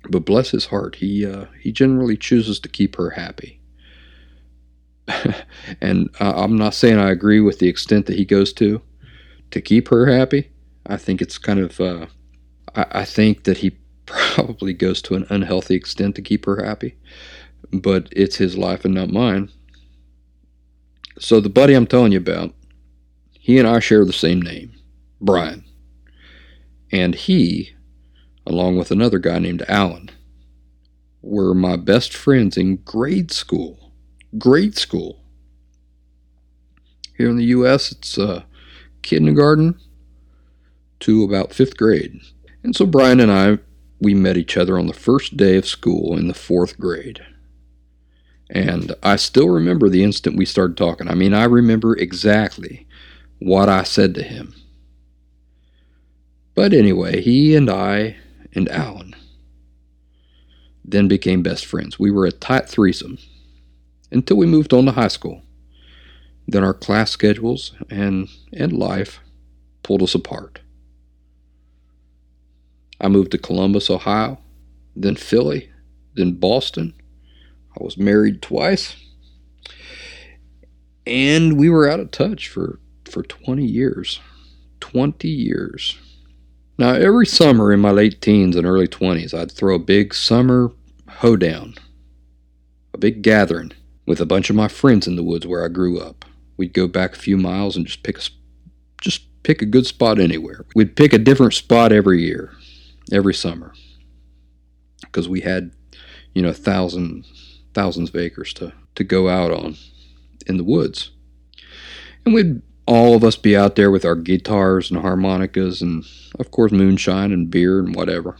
but 0.08 0.24
bless 0.24 0.50
his 0.50 0.66
heart, 0.66 0.96
he 0.96 1.26
uh, 1.26 1.46
he 1.60 1.72
generally 1.72 2.16
chooses 2.16 2.58
to 2.60 2.68
keep 2.68 2.96
her 2.96 3.10
happy. 3.10 3.60
and 5.80 6.08
I'm 6.20 6.56
not 6.56 6.74
saying 6.74 6.98
I 6.98 7.10
agree 7.10 7.40
with 7.40 7.58
the 7.58 7.68
extent 7.68 8.06
that 8.06 8.16
he 8.16 8.24
goes 8.24 8.52
to 8.54 8.80
to 9.50 9.60
keep 9.60 9.88
her 9.88 10.06
happy. 10.06 10.50
I 10.86 10.96
think 10.96 11.20
it's 11.20 11.38
kind 11.38 11.60
of 11.60 11.80
uh, 11.80 12.06
I, 12.74 12.86
I 12.90 13.04
think 13.04 13.44
that 13.44 13.58
he 13.58 13.70
probably 14.06 14.72
goes 14.72 15.02
to 15.02 15.14
an 15.14 15.26
unhealthy 15.30 15.74
extent 15.74 16.16
to 16.16 16.22
keep 16.22 16.46
her 16.46 16.64
happy, 16.64 16.96
but 17.72 18.08
it's 18.12 18.36
his 18.36 18.56
life 18.56 18.84
and 18.84 18.94
not 18.94 19.10
mine. 19.10 19.50
So 21.18 21.40
the 21.40 21.50
buddy 21.50 21.74
I'm 21.74 21.86
telling 21.86 22.12
you 22.12 22.18
about, 22.18 22.54
he 23.38 23.58
and 23.58 23.68
I 23.68 23.78
share 23.80 24.04
the 24.04 24.12
same 24.12 24.40
name, 24.40 24.72
Brian, 25.20 25.64
and 26.90 27.14
he 27.14 27.74
along 28.46 28.76
with 28.76 28.90
another 28.90 29.18
guy 29.18 29.38
named 29.38 29.64
Alan, 29.68 30.10
were 31.22 31.54
my 31.54 31.76
best 31.76 32.14
friends 32.14 32.56
in 32.56 32.76
grade 32.76 33.30
school. 33.30 33.92
Grade 34.38 34.76
school. 34.76 35.20
Here 37.16 37.28
in 37.28 37.36
the 37.36 37.44
U.S., 37.46 37.92
it's 37.92 38.18
uh, 38.18 38.44
kindergarten 39.02 39.78
to 41.00 41.24
about 41.24 41.52
fifth 41.52 41.76
grade. 41.76 42.20
And 42.62 42.74
so 42.74 42.86
Brian 42.86 43.20
and 43.20 43.30
I, 43.30 43.58
we 44.00 44.14
met 44.14 44.36
each 44.36 44.56
other 44.56 44.78
on 44.78 44.86
the 44.86 44.92
first 44.92 45.36
day 45.36 45.56
of 45.56 45.66
school 45.66 46.16
in 46.16 46.28
the 46.28 46.34
fourth 46.34 46.78
grade. 46.78 47.20
And 48.48 48.94
I 49.02 49.16
still 49.16 49.48
remember 49.48 49.88
the 49.88 50.02
instant 50.02 50.36
we 50.36 50.44
started 50.44 50.76
talking. 50.76 51.08
I 51.08 51.14
mean, 51.14 51.34
I 51.34 51.44
remember 51.44 51.96
exactly 51.96 52.86
what 53.38 53.68
I 53.68 53.84
said 53.84 54.14
to 54.14 54.22
him. 54.22 54.54
But 56.54 56.72
anyway, 56.72 57.20
he 57.20 57.54
and 57.54 57.70
I 57.70 58.16
and 58.54 58.68
Alan. 58.68 59.14
Then 60.84 61.08
became 61.08 61.42
best 61.42 61.66
friends. 61.66 61.98
We 61.98 62.10
were 62.10 62.26
a 62.26 62.32
tight 62.32 62.68
threesome 62.68 63.18
until 64.10 64.36
we 64.36 64.46
moved 64.46 64.72
on 64.72 64.86
to 64.86 64.92
high 64.92 65.08
school. 65.08 65.42
Then 66.48 66.64
our 66.64 66.74
class 66.74 67.10
schedules 67.10 67.72
and, 67.90 68.28
and 68.52 68.72
life 68.72 69.20
pulled 69.82 70.02
us 70.02 70.14
apart. 70.14 70.60
I 73.00 73.08
moved 73.08 73.30
to 73.32 73.38
Columbus, 73.38 73.88
Ohio, 73.88 74.38
then 74.96 75.16
Philly, 75.16 75.70
then 76.14 76.32
Boston. 76.32 76.94
I 77.78 77.82
was 77.82 77.96
married 77.96 78.42
twice. 78.42 78.96
And 81.06 81.58
we 81.58 81.70
were 81.70 81.88
out 81.88 82.00
of 82.00 82.10
touch 82.10 82.48
for, 82.48 82.80
for 83.04 83.22
20 83.22 83.64
years. 83.64 84.20
20 84.80 85.28
years. 85.28 85.98
Now, 86.80 86.94
every 86.94 87.26
summer 87.26 87.74
in 87.74 87.80
my 87.80 87.90
late 87.90 88.22
teens 88.22 88.56
and 88.56 88.66
early 88.66 88.88
20s, 88.88 89.34
I'd 89.34 89.52
throw 89.52 89.74
a 89.74 89.78
big 89.78 90.14
summer 90.14 90.72
hoedown, 91.06 91.74
a 92.94 92.98
big 92.98 93.20
gathering 93.20 93.72
with 94.06 94.18
a 94.18 94.24
bunch 94.24 94.48
of 94.48 94.56
my 94.56 94.66
friends 94.66 95.06
in 95.06 95.14
the 95.14 95.22
woods 95.22 95.46
where 95.46 95.62
I 95.62 95.68
grew 95.68 96.00
up. 96.00 96.24
We'd 96.56 96.72
go 96.72 96.88
back 96.88 97.12
a 97.12 97.18
few 97.18 97.36
miles 97.36 97.76
and 97.76 97.84
just 97.84 98.02
pick 98.02 98.16
a 98.16 98.22
just 99.02 99.24
pick 99.42 99.60
a 99.60 99.66
good 99.66 99.84
spot 99.84 100.18
anywhere. 100.18 100.64
We'd 100.74 100.96
pick 100.96 101.12
a 101.12 101.18
different 101.18 101.52
spot 101.52 101.92
every 101.92 102.22
year, 102.22 102.50
every 103.12 103.34
summer, 103.34 103.74
because 105.02 105.28
we 105.28 105.42
had, 105.42 105.72
you 106.32 106.40
know, 106.40 106.54
thousands 106.54 107.60
thousands 107.74 108.08
of 108.08 108.16
acres 108.16 108.54
to 108.54 108.72
to 108.94 109.04
go 109.04 109.28
out 109.28 109.52
on 109.52 109.76
in 110.46 110.56
the 110.56 110.64
woods, 110.64 111.10
and 112.24 112.32
we'd 112.32 112.62
all 112.90 113.14
of 113.14 113.22
us 113.22 113.36
be 113.36 113.56
out 113.56 113.76
there 113.76 113.88
with 113.88 114.04
our 114.04 114.16
guitars 114.16 114.90
and 114.90 115.00
harmonicas 115.00 115.80
and, 115.80 116.04
of 116.40 116.50
course, 116.50 116.72
moonshine 116.72 117.30
and 117.30 117.48
beer 117.48 117.78
and 117.78 117.94
whatever. 117.94 118.36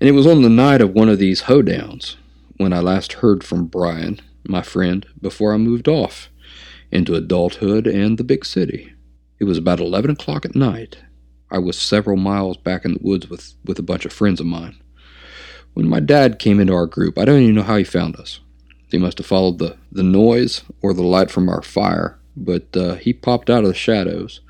And 0.00 0.08
it 0.08 0.12
was 0.12 0.26
on 0.26 0.40
the 0.40 0.48
night 0.48 0.80
of 0.80 0.94
one 0.94 1.10
of 1.10 1.18
these 1.18 1.42
hoedowns 1.42 2.16
when 2.56 2.72
I 2.72 2.78
last 2.80 3.14
heard 3.14 3.44
from 3.44 3.66
Brian, 3.66 4.22
my 4.48 4.62
friend, 4.62 5.06
before 5.20 5.52
I 5.52 5.58
moved 5.58 5.86
off 5.86 6.30
into 6.90 7.14
adulthood 7.14 7.86
and 7.86 8.16
the 8.16 8.24
big 8.24 8.46
city. 8.46 8.94
It 9.38 9.44
was 9.44 9.58
about 9.58 9.80
11 9.80 10.12
o'clock 10.12 10.46
at 10.46 10.54
night. 10.54 10.96
I 11.50 11.58
was 11.58 11.78
several 11.78 12.16
miles 12.16 12.56
back 12.56 12.86
in 12.86 12.94
the 12.94 13.00
woods 13.02 13.28
with, 13.28 13.52
with 13.66 13.78
a 13.78 13.82
bunch 13.82 14.06
of 14.06 14.14
friends 14.14 14.40
of 14.40 14.46
mine. 14.46 14.76
When 15.74 15.86
my 15.86 16.00
dad 16.00 16.38
came 16.38 16.58
into 16.58 16.72
our 16.72 16.86
group, 16.86 17.18
I 17.18 17.26
don't 17.26 17.42
even 17.42 17.56
know 17.56 17.62
how 17.62 17.76
he 17.76 17.84
found 17.84 18.16
us. 18.16 18.40
He 18.90 18.96
must 18.96 19.18
have 19.18 19.26
followed 19.26 19.58
the, 19.58 19.76
the 19.92 20.02
noise 20.02 20.62
or 20.80 20.94
the 20.94 21.02
light 21.02 21.30
from 21.30 21.50
our 21.50 21.60
fire, 21.60 22.18
but 22.36 22.76
uh, 22.76 22.94
he 22.94 23.12
popped 23.12 23.50
out 23.50 23.64
of 23.64 23.68
the 23.68 23.74
shadows 23.74 24.40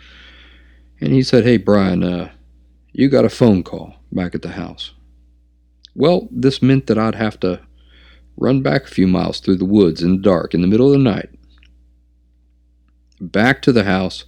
and 1.01 1.13
he 1.13 1.23
said, 1.23 1.45
Hey, 1.45 1.57
Brian, 1.57 2.03
uh, 2.03 2.31
you 2.93 3.09
got 3.09 3.25
a 3.25 3.31
phone 3.31 3.63
call 3.63 3.95
back 4.13 4.35
at 4.35 4.43
the 4.43 4.51
house. 4.51 4.93
Well, 5.95 6.29
this 6.31 6.63
meant 6.63 6.87
that 6.87 6.99
I'd 6.99 7.15
have 7.15 7.39
to 7.41 7.61
run 8.37 8.63
back 8.63 8.85
a 8.85 8.89
few 8.89 9.07
miles 9.07 9.41
through 9.41 9.57
the 9.57 9.65
woods 9.65 10.03
in 10.03 10.17
the 10.17 10.23
dark 10.23 10.55
in 10.55 10.61
the 10.61 10.67
middle 10.67 10.87
of 10.87 10.93
the 10.93 10.99
night, 10.99 11.31
back 13.21 13.63
to 13.63 13.73
the 13.73 13.85
house, 13.85 14.25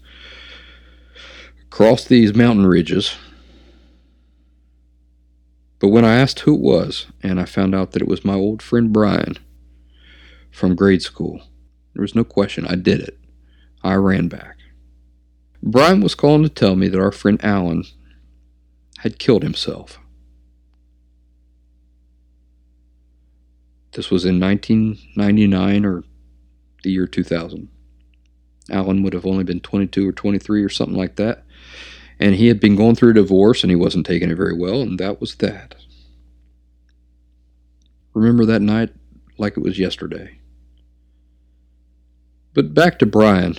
across 1.64 2.04
these 2.04 2.34
mountain 2.34 2.66
ridges. 2.66 3.16
But 5.78 5.88
when 5.88 6.04
I 6.04 6.16
asked 6.16 6.40
who 6.40 6.54
it 6.54 6.60
was, 6.60 7.06
and 7.22 7.40
I 7.40 7.44
found 7.44 7.74
out 7.74 7.92
that 7.92 8.02
it 8.02 8.08
was 8.08 8.24
my 8.24 8.34
old 8.34 8.62
friend 8.62 8.92
Brian 8.92 9.36
from 10.50 10.74
grade 10.74 11.02
school, 11.02 11.42
there 11.94 12.02
was 12.02 12.14
no 12.14 12.24
question. 12.24 12.66
I 12.66 12.76
did 12.76 13.00
it. 13.00 13.18
I 13.82 13.94
ran 13.94 14.28
back. 14.28 14.56
Brian 15.62 16.00
was 16.00 16.14
calling 16.14 16.42
to 16.42 16.48
tell 16.48 16.76
me 16.76 16.88
that 16.88 17.00
our 17.00 17.12
friend 17.12 17.42
Alan 17.44 17.84
had 18.98 19.18
killed 19.18 19.42
himself. 19.42 19.98
This 23.92 24.10
was 24.10 24.24
in 24.24 24.38
1999 24.38 25.84
or 25.84 26.04
the 26.82 26.90
year 26.90 27.06
2000. 27.06 27.68
Alan 28.70 29.02
would 29.02 29.12
have 29.12 29.26
only 29.26 29.44
been 29.44 29.60
22 29.60 30.08
or 30.08 30.12
23 30.12 30.62
or 30.62 30.68
something 30.68 30.96
like 30.96 31.16
that. 31.16 31.44
And 32.18 32.34
he 32.34 32.48
had 32.48 32.60
been 32.60 32.76
going 32.76 32.94
through 32.94 33.10
a 33.10 33.14
divorce 33.14 33.62
and 33.62 33.70
he 33.70 33.76
wasn't 33.76 34.06
taking 34.06 34.30
it 34.30 34.36
very 34.36 34.56
well, 34.56 34.82
and 34.82 34.98
that 34.98 35.20
was 35.20 35.36
that. 35.36 35.74
Remember 38.14 38.46
that 38.46 38.62
night 38.62 38.90
like 39.38 39.56
it 39.56 39.62
was 39.62 39.78
yesterday. 39.78 40.38
But 42.56 42.72
back 42.72 42.98
to 43.00 43.06
Brian. 43.06 43.58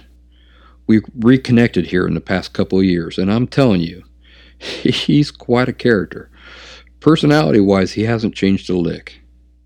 We 0.88 1.01
reconnected 1.16 1.86
here 1.86 2.08
in 2.08 2.16
the 2.16 2.20
past 2.20 2.54
couple 2.54 2.80
of 2.80 2.86
years, 2.86 3.20
and 3.20 3.32
I'm 3.32 3.46
telling 3.46 3.82
you, 3.82 4.04
he's 4.58 5.30
quite 5.30 5.70
a 5.70 5.74
character. 5.74 6.32
Personality 7.00 7.60
wise, 7.60 7.92
he 7.92 8.06
hasn't 8.06 8.34
changed 8.34 8.72
a 8.72 8.75
lick. 8.75 9.22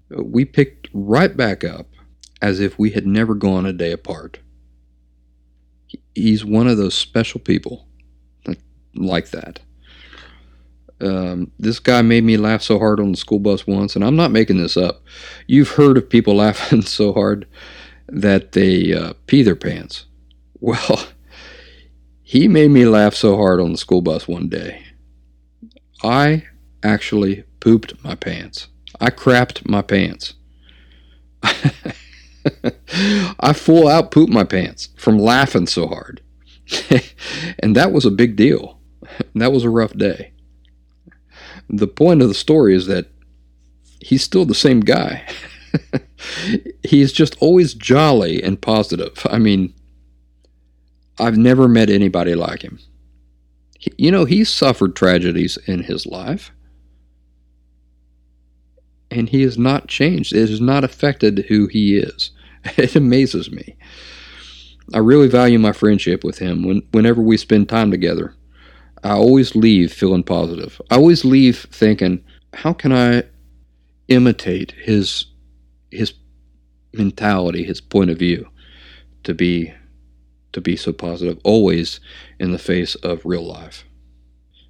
We 0.09 0.43
picked 0.43 0.89
right 0.93 1.35
back 1.35 1.63
up 1.63 1.87
as 2.41 2.59
if 2.59 2.77
we 2.77 2.91
had 2.91 3.07
never 3.07 3.33
gone 3.33 3.65
a 3.65 3.71
day 3.71 3.93
apart. 3.93 4.39
He's 6.13 6.43
one 6.43 6.67
of 6.67 6.75
those 6.75 6.93
special 6.93 7.39
people 7.39 7.87
like 8.93 9.29
that. 9.29 9.61
Um, 10.99 11.51
this 11.57 11.79
guy 11.79 12.01
made 12.01 12.25
me 12.25 12.35
laugh 12.35 12.61
so 12.61 12.79
hard 12.79 12.99
on 12.99 13.11
the 13.11 13.17
school 13.17 13.39
bus 13.39 13.65
once, 13.65 13.95
and 13.95 14.03
I'm 14.03 14.17
not 14.17 14.31
making 14.31 14.57
this 14.57 14.75
up. 14.75 15.03
You've 15.47 15.71
heard 15.71 15.97
of 15.97 16.09
people 16.09 16.35
laughing 16.35 16.81
so 16.81 17.13
hard 17.13 17.47
that 18.07 18.53
they 18.53 18.93
uh, 18.93 19.13
pee 19.27 19.43
their 19.43 19.55
pants. 19.55 20.05
Well, 20.63 21.07
he 22.21 22.47
made 22.47 22.69
me 22.69 22.85
laugh 22.85 23.15
so 23.15 23.35
hard 23.35 23.59
on 23.59 23.71
the 23.71 23.77
school 23.79 24.03
bus 24.03 24.27
one 24.27 24.47
day. 24.47 24.83
I 26.03 26.45
actually 26.83 27.45
pooped 27.59 28.03
my 28.03 28.13
pants. 28.13 28.67
I 28.99 29.09
crapped 29.09 29.67
my 29.67 29.81
pants. 29.81 30.35
I 33.39 33.53
full 33.53 33.87
out 33.87 34.11
pooped 34.11 34.31
my 34.31 34.43
pants 34.43 34.89
from 34.97 35.17
laughing 35.17 35.65
so 35.65 35.87
hard. 35.87 36.21
and 37.59 37.75
that 37.75 37.91
was 37.91 38.05
a 38.05 38.11
big 38.11 38.35
deal. 38.35 38.79
That 39.35 39.51
was 39.51 39.63
a 39.63 39.69
rough 39.69 39.93
day. 39.93 40.31
The 41.69 41.87
point 41.87 42.21
of 42.21 42.27
the 42.27 42.33
story 42.33 42.75
is 42.75 42.87
that 42.87 43.07
he's 43.99 44.23
still 44.23 44.45
the 44.45 44.55
same 44.55 44.81
guy. 44.81 45.27
he's 46.83 47.11
just 47.11 47.35
always 47.39 47.73
jolly 47.73 48.41
and 48.41 48.61
positive. 48.61 49.25
I 49.29 49.37
mean, 49.37 49.73
I've 51.19 51.37
never 51.37 51.67
met 51.67 51.89
anybody 51.89 52.35
like 52.35 52.61
him. 52.63 52.79
He, 53.79 53.91
you 53.97 54.11
know, 54.11 54.25
he's 54.25 54.49
suffered 54.49 54.95
tragedies 54.95 55.57
in 55.65 55.83
his 55.83 56.05
life, 56.05 56.51
and 59.09 59.29
he 59.29 59.41
has 59.43 59.57
not 59.57 59.87
changed. 59.87 60.33
It 60.33 60.49
has 60.49 60.61
not 60.61 60.83
affected 60.83 61.45
who 61.47 61.67
he 61.67 61.97
is. 61.97 62.31
It 62.77 62.95
amazes 62.95 63.51
me. 63.51 63.75
I 64.93 64.99
really 64.99 65.27
value 65.27 65.57
my 65.57 65.71
friendship 65.71 66.23
with 66.23 66.37
him. 66.37 66.63
When, 66.63 66.83
whenever 66.91 67.19
we 67.19 67.37
spend 67.37 67.69
time 67.69 67.89
together, 67.89 68.35
I 69.03 69.13
always 69.13 69.55
leave 69.55 69.91
feeling 69.91 70.23
positive. 70.23 70.79
I 70.91 70.95
always 70.95 71.25
leave 71.25 71.57
thinking, 71.71 72.23
how 72.53 72.73
can 72.73 72.91
I 72.91 73.23
imitate 74.09 74.73
his 74.73 75.25
his 75.91 76.13
mentality, 76.93 77.63
his 77.63 77.81
point 77.81 78.09
of 78.09 78.17
view, 78.17 78.49
to 79.23 79.33
be 79.33 79.73
to 80.53 80.59
be 80.61 80.75
so 80.75 80.91
positive, 80.91 81.39
always 81.43 82.01
in 82.37 82.51
the 82.51 82.57
face 82.57 82.95
of 82.95 83.25
real 83.25 83.45
life. 83.45 83.85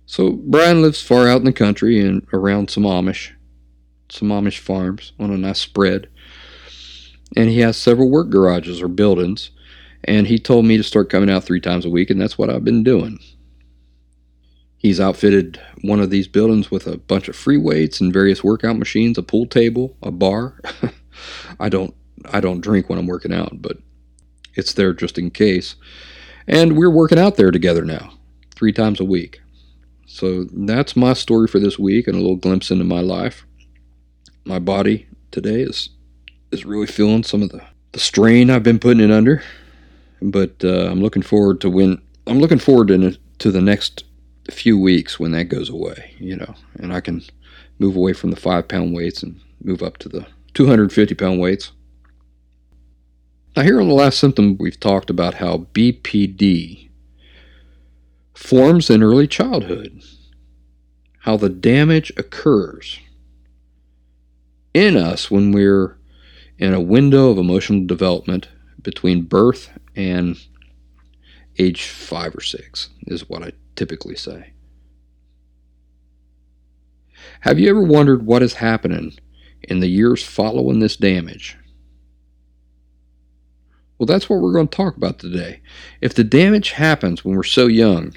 So 0.06 0.32
Brian 0.32 0.82
lives 0.82 1.02
far 1.02 1.28
out 1.28 1.40
in 1.40 1.46
the 1.46 1.54
country 1.54 2.00
and 2.00 2.28
around 2.34 2.70
some 2.70 2.84
Amish, 2.84 3.32
some 4.10 4.30
Amish 4.30 4.60
farms 4.60 5.14
on 5.20 5.32
a 5.32 5.38
nice 5.38 5.60
spread, 5.60 6.08
and 7.36 7.50
he 7.50 7.60
has 7.60 7.78
several 7.78 8.12
work 8.12 8.30
garages 8.30 8.82
or 8.82 8.88
buildings. 8.88 9.52
And 10.04 10.28
he 10.28 10.40
told 10.40 10.66
me 10.66 10.78
to 10.78 10.84
start 10.84 11.12
coming 11.12 11.30
out 11.30 11.44
three 11.44 11.62
times 11.62 11.86
a 11.86 11.90
week, 11.90 12.10
and 12.10 12.20
that's 12.20 12.38
what 12.38 12.50
I've 12.50 12.66
been 12.66 12.84
doing. 12.84 13.20
He's 14.78 15.00
outfitted 15.00 15.62
one 15.82 16.00
of 16.00 16.10
these 16.10 16.28
buildings 16.28 16.72
with 16.72 16.88
a 16.88 16.98
bunch 16.98 17.28
of 17.28 17.36
free 17.36 17.58
weights 17.58 18.02
and 18.02 18.12
various 18.12 18.44
workout 18.44 18.78
machines, 18.78 19.20
a 19.20 19.24
pool 19.24 19.46
table, 19.46 19.96
a 20.02 20.10
bar. 20.10 20.60
I 21.60 21.70
don't 21.70 21.94
I 22.32 22.40
don't 22.40 22.62
drink 22.62 22.90
when 22.90 23.00
I'm 23.00 23.08
working 23.08 23.34
out, 23.34 23.62
but 23.62 23.78
it's 24.56 24.74
there 24.74 24.94
just 24.94 25.18
in 25.18 25.32
case. 25.32 25.76
And 26.48 26.78
we're 26.78 26.92
working 26.92 27.20
out 27.20 27.36
there 27.36 27.52
together 27.52 27.86
now, 27.86 28.14
three 28.56 28.74
times 28.74 29.00
a 29.00 29.06
week. 29.06 29.42
So 30.06 30.46
that's 30.52 30.96
my 30.96 31.14
story 31.14 31.48
for 31.48 31.60
this 31.60 31.80
week 31.80 32.08
and 32.08 32.16
a 32.16 32.20
little 32.20 32.36
glimpse 32.36 32.70
into 32.70 32.84
my 32.84 33.00
life. 33.00 33.46
My 34.46 34.60
body 34.60 35.08
today 35.32 35.62
is 35.62 35.90
is 36.52 36.66
really 36.66 36.88
feeling 36.88 37.24
some 37.24 37.42
of 37.42 37.50
the, 37.50 37.62
the 37.94 38.00
strain 38.00 38.50
I've 38.50 38.64
been 38.64 38.80
putting 38.80 39.04
it 39.04 39.12
under. 39.12 39.42
But 40.22 40.64
uh, 40.64 40.90
I'm 40.92 41.02
looking 41.02 41.24
forward 41.24 41.62
to 41.62 41.70
when 41.70 42.02
I'm 42.28 42.40
looking 42.40 42.60
forward 42.60 42.90
to, 42.90 43.18
to 43.40 43.52
the 43.52 43.62
next 43.62 44.04
few 44.52 44.78
weeks 44.78 45.20
when 45.20 45.32
that 45.32 45.46
goes 45.46 45.70
away, 45.70 46.14
you 46.20 46.36
know, 46.36 46.56
and 46.76 46.94
I 46.94 47.00
can 47.00 47.24
move 47.80 47.96
away 47.96 48.14
from 48.14 48.32
the 48.32 48.36
five 48.36 48.68
pound 48.68 48.94
weights 48.94 49.24
and 49.24 49.40
move 49.64 49.82
up 49.82 49.98
to 50.00 50.10
the 50.10 50.26
250 50.54 51.16
pound 51.16 51.40
weights. 51.40 51.72
Now, 53.56 53.64
here 53.64 53.82
on 53.82 53.88
the 53.88 53.94
last 53.94 54.18
symptom, 54.18 54.58
we've 54.58 54.80
talked 54.80 55.10
about 55.10 55.36
how 55.36 55.68
BPD 55.74 56.90
forms 58.34 58.90
in 58.90 59.04
early 59.04 59.28
childhood, 59.28 60.02
how 61.20 61.38
the 61.38 61.50
damage 61.50 62.12
occurs 62.16 63.00
in 64.74 64.96
us 64.96 65.30
when 65.30 65.52
we're 65.52 65.98
in 66.58 66.74
a 66.74 66.80
window 66.80 67.30
of 67.30 67.38
emotional 67.38 67.86
development 67.86 68.48
between 68.82 69.24
birth 69.24 69.70
and 69.96 70.38
age 71.60 71.84
five 71.84 72.36
or 72.36 72.42
six, 72.42 72.90
is 73.08 73.28
what 73.28 73.44
I 73.44 73.52
typically 73.76 74.16
say. 74.16 74.54
Have 77.42 77.60
you 77.60 77.70
ever 77.70 77.82
wondered 77.82 78.26
what 78.26 78.42
is 78.42 78.56
happening 78.56 79.14
in 79.64 79.80
the 79.80 79.90
years 79.90 80.24
following 80.24 80.80
this 80.80 80.96
damage? 80.96 81.58
Well, 83.98 84.08
that's 84.08 84.28
what 84.28 84.42
we're 84.42 84.54
going 84.54 84.68
to 84.68 84.76
talk 84.76 84.98
about 84.98 85.20
today. 85.20 85.62
If 86.02 86.16
the 86.16 86.24
damage 86.24 86.72
happens 86.72 87.24
when 87.24 87.36
we're 87.36 87.44
so 87.44 87.68
young, 87.68 88.16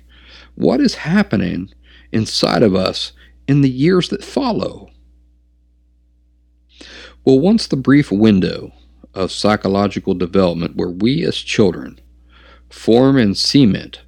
what 0.54 0.80
is 0.80 0.94
happening 0.94 1.72
inside 2.10 2.62
of 2.62 2.74
us 2.74 3.12
in 3.46 3.60
the 3.60 3.68
years 3.68 4.08
that 4.08 4.24
follow? 4.24 4.88
Well, 7.24 7.40
once 7.40 7.66
the 7.66 7.76
brief 7.76 8.10
window 8.10 8.72
of 9.12 9.30
psychological 9.30 10.14
development 10.14 10.76
where 10.76 10.90
we 10.90 11.24
as 11.24 11.36
children 11.36 12.00
form 12.70 13.16
and 13.16 13.36
cement 13.36 14.02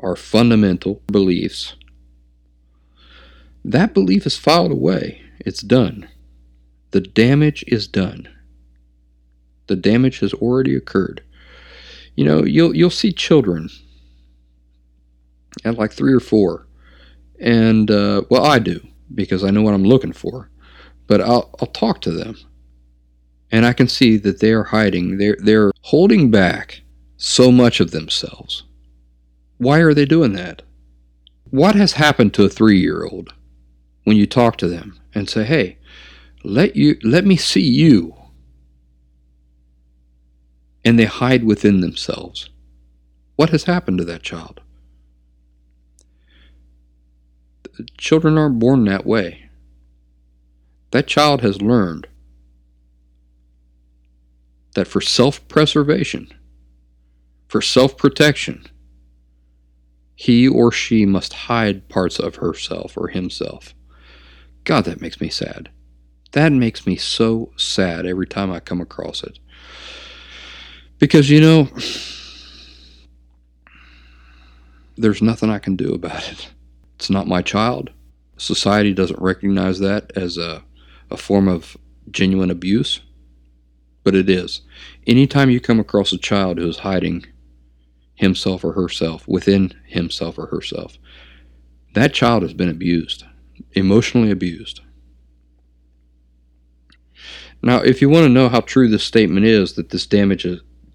our 0.00 0.16
fundamental 0.16 1.02
beliefs, 1.06 1.76
that 3.64 3.94
belief 3.94 4.26
is 4.26 4.36
filed 4.36 4.72
away. 4.72 5.22
It's 5.40 5.62
done. 5.62 6.08
The 6.90 7.00
damage 7.00 7.64
is 7.68 7.86
done. 7.86 8.28
The 9.68 9.76
damage 9.76 10.18
has 10.20 10.32
already 10.34 10.74
occurred. 10.74 11.22
You 12.16 12.24
know, 12.24 12.44
you'll 12.44 12.74
you'll 12.74 12.90
see 12.90 13.12
children 13.12 13.68
at 15.64 15.78
like 15.78 15.92
three 15.92 16.12
or 16.12 16.20
four, 16.20 16.66
and 17.38 17.90
uh, 17.90 18.22
well, 18.30 18.44
I 18.44 18.58
do 18.58 18.80
because 19.14 19.44
I 19.44 19.50
know 19.50 19.62
what 19.62 19.74
I'm 19.74 19.84
looking 19.84 20.12
for. 20.12 20.50
But 21.06 21.20
I'll 21.20 21.54
I'll 21.60 21.68
talk 21.68 22.00
to 22.02 22.10
them, 22.10 22.36
and 23.50 23.64
I 23.64 23.72
can 23.72 23.88
see 23.88 24.16
that 24.18 24.40
they 24.40 24.52
are 24.52 24.64
hiding. 24.64 25.18
They're 25.18 25.36
they're 25.38 25.72
holding 25.82 26.30
back 26.30 26.82
so 27.16 27.52
much 27.52 27.80
of 27.80 27.90
themselves. 27.90 28.64
Why 29.58 29.78
are 29.78 29.94
they 29.94 30.04
doing 30.06 30.32
that? 30.32 30.62
What 31.50 31.74
has 31.74 31.92
happened 31.92 32.34
to 32.34 32.44
a 32.44 32.48
three 32.48 32.80
year 32.80 33.04
old 33.04 33.34
when 34.04 34.16
you 34.16 34.26
talk 34.26 34.56
to 34.58 34.68
them 34.68 35.00
and 35.14 35.28
say, 35.28 35.44
"Hey, 35.44 35.78
let 36.42 36.76
you 36.76 36.98
let 37.02 37.24
me 37.24 37.36
see 37.36 37.62
you." 37.62 38.14
And 40.84 40.98
they 40.98 41.04
hide 41.04 41.44
within 41.44 41.80
themselves. 41.80 42.50
What 43.36 43.50
has 43.50 43.64
happened 43.64 43.98
to 43.98 44.04
that 44.04 44.22
child? 44.22 44.60
Children 47.96 48.36
aren't 48.36 48.58
born 48.58 48.84
that 48.84 49.06
way. 49.06 49.50
That 50.90 51.06
child 51.06 51.40
has 51.42 51.62
learned 51.62 52.06
that 54.74 54.86
for 54.86 55.00
self 55.00 55.46
preservation, 55.48 56.32
for 57.48 57.60
self 57.60 57.96
protection, 57.96 58.66
he 60.14 60.46
or 60.46 60.70
she 60.70 61.06
must 61.06 61.32
hide 61.32 61.88
parts 61.88 62.18
of 62.18 62.36
herself 62.36 62.96
or 62.96 63.08
himself. 63.08 63.74
God, 64.64 64.84
that 64.84 65.00
makes 65.00 65.20
me 65.20 65.28
sad. 65.28 65.70
That 66.32 66.52
makes 66.52 66.86
me 66.86 66.96
so 66.96 67.52
sad 67.56 68.06
every 68.06 68.26
time 68.26 68.52
I 68.52 68.60
come 68.60 68.80
across 68.80 69.22
it. 69.22 69.38
Because, 70.98 71.30
you 71.30 71.40
know, 71.40 71.68
there's 74.96 75.22
nothing 75.22 75.50
I 75.50 75.58
can 75.58 75.76
do 75.76 75.92
about 75.92 76.30
it. 76.30 76.50
It's 76.96 77.10
not 77.10 77.26
my 77.26 77.42
child. 77.42 77.90
Society 78.36 78.94
doesn't 78.94 79.20
recognize 79.20 79.80
that 79.80 80.12
as 80.16 80.36
a, 80.36 80.62
a 81.10 81.16
form 81.16 81.48
of 81.48 81.76
genuine 82.10 82.50
abuse 82.50 83.00
but 84.02 84.14
it 84.14 84.30
is. 84.30 84.62
Anytime 85.06 85.50
you 85.50 85.60
come 85.60 85.80
across 85.80 86.12
a 86.12 86.18
child 86.18 86.58
who 86.58 86.68
is 86.68 86.78
hiding 86.78 87.26
himself 88.14 88.64
or 88.64 88.72
herself 88.72 89.26
within 89.28 89.74
himself 89.86 90.38
or 90.38 90.46
herself, 90.46 90.98
that 91.94 92.14
child 92.14 92.42
has 92.42 92.54
been 92.54 92.68
abused, 92.68 93.24
emotionally 93.72 94.30
abused. 94.30 94.80
Now, 97.62 97.80
if 97.80 98.00
you 98.00 98.08
want 98.08 98.24
to 98.24 98.30
know 98.30 98.48
how 98.48 98.60
true 98.60 98.88
this 98.88 99.04
statement 99.04 99.44
is 99.44 99.74
that 99.74 99.90
this 99.90 100.06
damage 100.06 100.46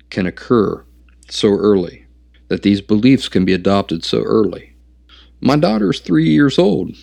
can 0.10 0.26
occur 0.26 0.84
so 1.30 1.50
early, 1.50 2.08
that 2.48 2.64
these 2.64 2.82
beliefs 2.82 3.28
can 3.28 3.46
be 3.46 3.54
adopted 3.54 4.04
so 4.04 4.22
early, 4.24 4.76
my 5.42 5.56
daughter 5.58 5.92
is 5.92 6.00
three 6.00 6.30
years 6.30 6.58
old. 6.58 6.96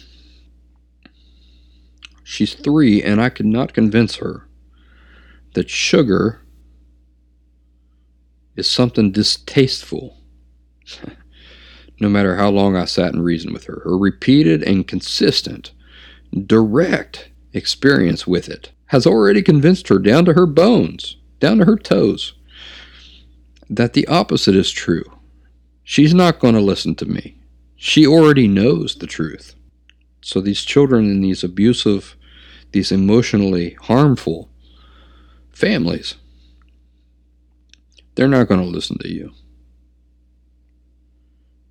She's 2.25 2.55
three, 2.55 3.03
and 3.03 3.21
I 3.21 3.29
could 3.29 3.47
not 3.47 3.75
convince 3.75 4.17
her 4.17 4.49
that 5.55 5.71
sugar 5.71 6.41
is 8.57 8.69
something 8.69 9.13
distasteful. 9.13 10.19
no 12.01 12.09
matter 12.09 12.37
how 12.37 12.51
long 12.51 12.75
I 12.75 12.87
sat 12.87 13.13
and 13.13 13.25
reasoned 13.25 13.53
with 13.53 13.65
her, 13.67 13.81
her 13.85 13.97
repeated 13.97 14.63
and 14.65 14.89
consistent, 14.89 15.71
direct 16.47 17.31
experience 17.53 18.27
with 18.27 18.49
it 18.49 18.73
has 18.93 19.07
already 19.07 19.41
convinced 19.41 19.89
her 19.89 19.99
down 19.99 20.23
to 20.27 20.35
her 20.35 20.45
bones, 20.45 21.17
down 21.41 21.57
to 21.57 21.65
her 21.65 21.79
toes, 21.79 22.35
that 23.71 23.95
the 23.95 24.07
opposite 24.07 24.55
is 24.55 24.71
true. 24.71 25.03
She's 25.83 26.13
not 26.13 26.39
going 26.39 26.53
to 26.53 26.61
listen 26.61 26.95
to 26.97 27.07
me. 27.07 27.39
She 27.75 28.07
already 28.07 28.47
knows 28.47 28.97
the 28.97 29.07
truth. 29.07 29.55
So 30.21 30.43
these 30.43 30.61
children 30.61 31.11
in 31.11 31.23
these 31.23 31.43
abusive, 31.43 32.17
these 32.73 32.93
emotionally 32.93 33.79
harmful 33.81 34.51
families. 35.49 36.17
They're 38.15 38.29
not 38.29 38.47
going 38.47 38.61
to 38.61 38.67
listen 38.67 38.99
to 38.99 39.09
you. 39.09 39.33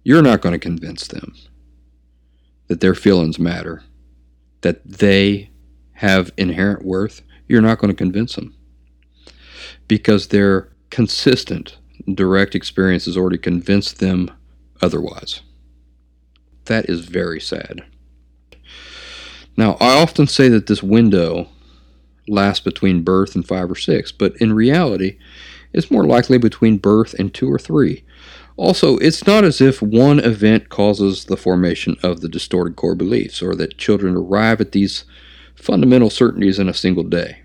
You're 0.04 0.24
not 0.24 0.42
going 0.42 0.54
to 0.54 0.60
convince 0.60 1.06
them 1.06 1.36
that 2.66 2.82
their 2.82 2.96
feelings 2.96 3.38
matter, 3.38 3.84
that 4.62 4.84
they 4.84 5.51
have 6.02 6.32
inherent 6.36 6.84
worth. 6.84 7.22
You're 7.48 7.62
not 7.62 7.78
going 7.78 7.92
to 7.92 7.96
convince 7.96 8.34
them 8.34 8.56
because 9.88 10.28
their 10.28 10.70
consistent, 10.90 11.78
direct 12.12 12.56
experience 12.56 13.06
has 13.06 13.16
already 13.16 13.38
convinced 13.38 14.00
them 14.00 14.32
otherwise. 14.82 15.42
That 16.66 16.90
is 16.90 17.06
very 17.06 17.40
sad. 17.40 17.84
Now, 19.56 19.78
I 19.80 20.02
often 20.02 20.26
say 20.26 20.50
that 20.50 20.66
this 20.66 20.82
window 20.82 21.50
lasts 22.28 22.64
between 22.64 23.04
birth 23.04 23.36
and 23.36 23.48
five 23.48 23.70
or 23.70 23.76
six, 23.76 24.12
but 24.12 24.36
in 24.38 24.54
reality, 24.54 25.20
it's 25.72 25.92
more 25.92 26.06
likely 26.06 26.40
between 26.40 26.80
birth 26.80 27.14
and 27.20 27.32
two 27.32 27.52
or 27.52 27.60
three. 27.60 28.04
Also, 28.58 28.98
it's 28.98 29.28
not 29.28 29.44
as 29.44 29.62
if 29.62 29.84
one 29.84 30.18
event 30.20 30.70
causes 30.70 31.26
the 31.26 31.38
formation 31.38 31.96
of 32.02 32.22
the 32.22 32.30
distorted 32.30 32.76
core 32.76 32.96
beliefs 32.96 33.40
or 33.40 33.56
that 33.56 33.78
children 33.78 34.16
arrive 34.16 34.60
at 34.60 34.72
these 34.72 35.06
fundamental 35.62 36.10
certainties 36.10 36.60
in 36.60 36.68
a 36.68 36.74
single 36.74 37.04
day. 37.04 37.42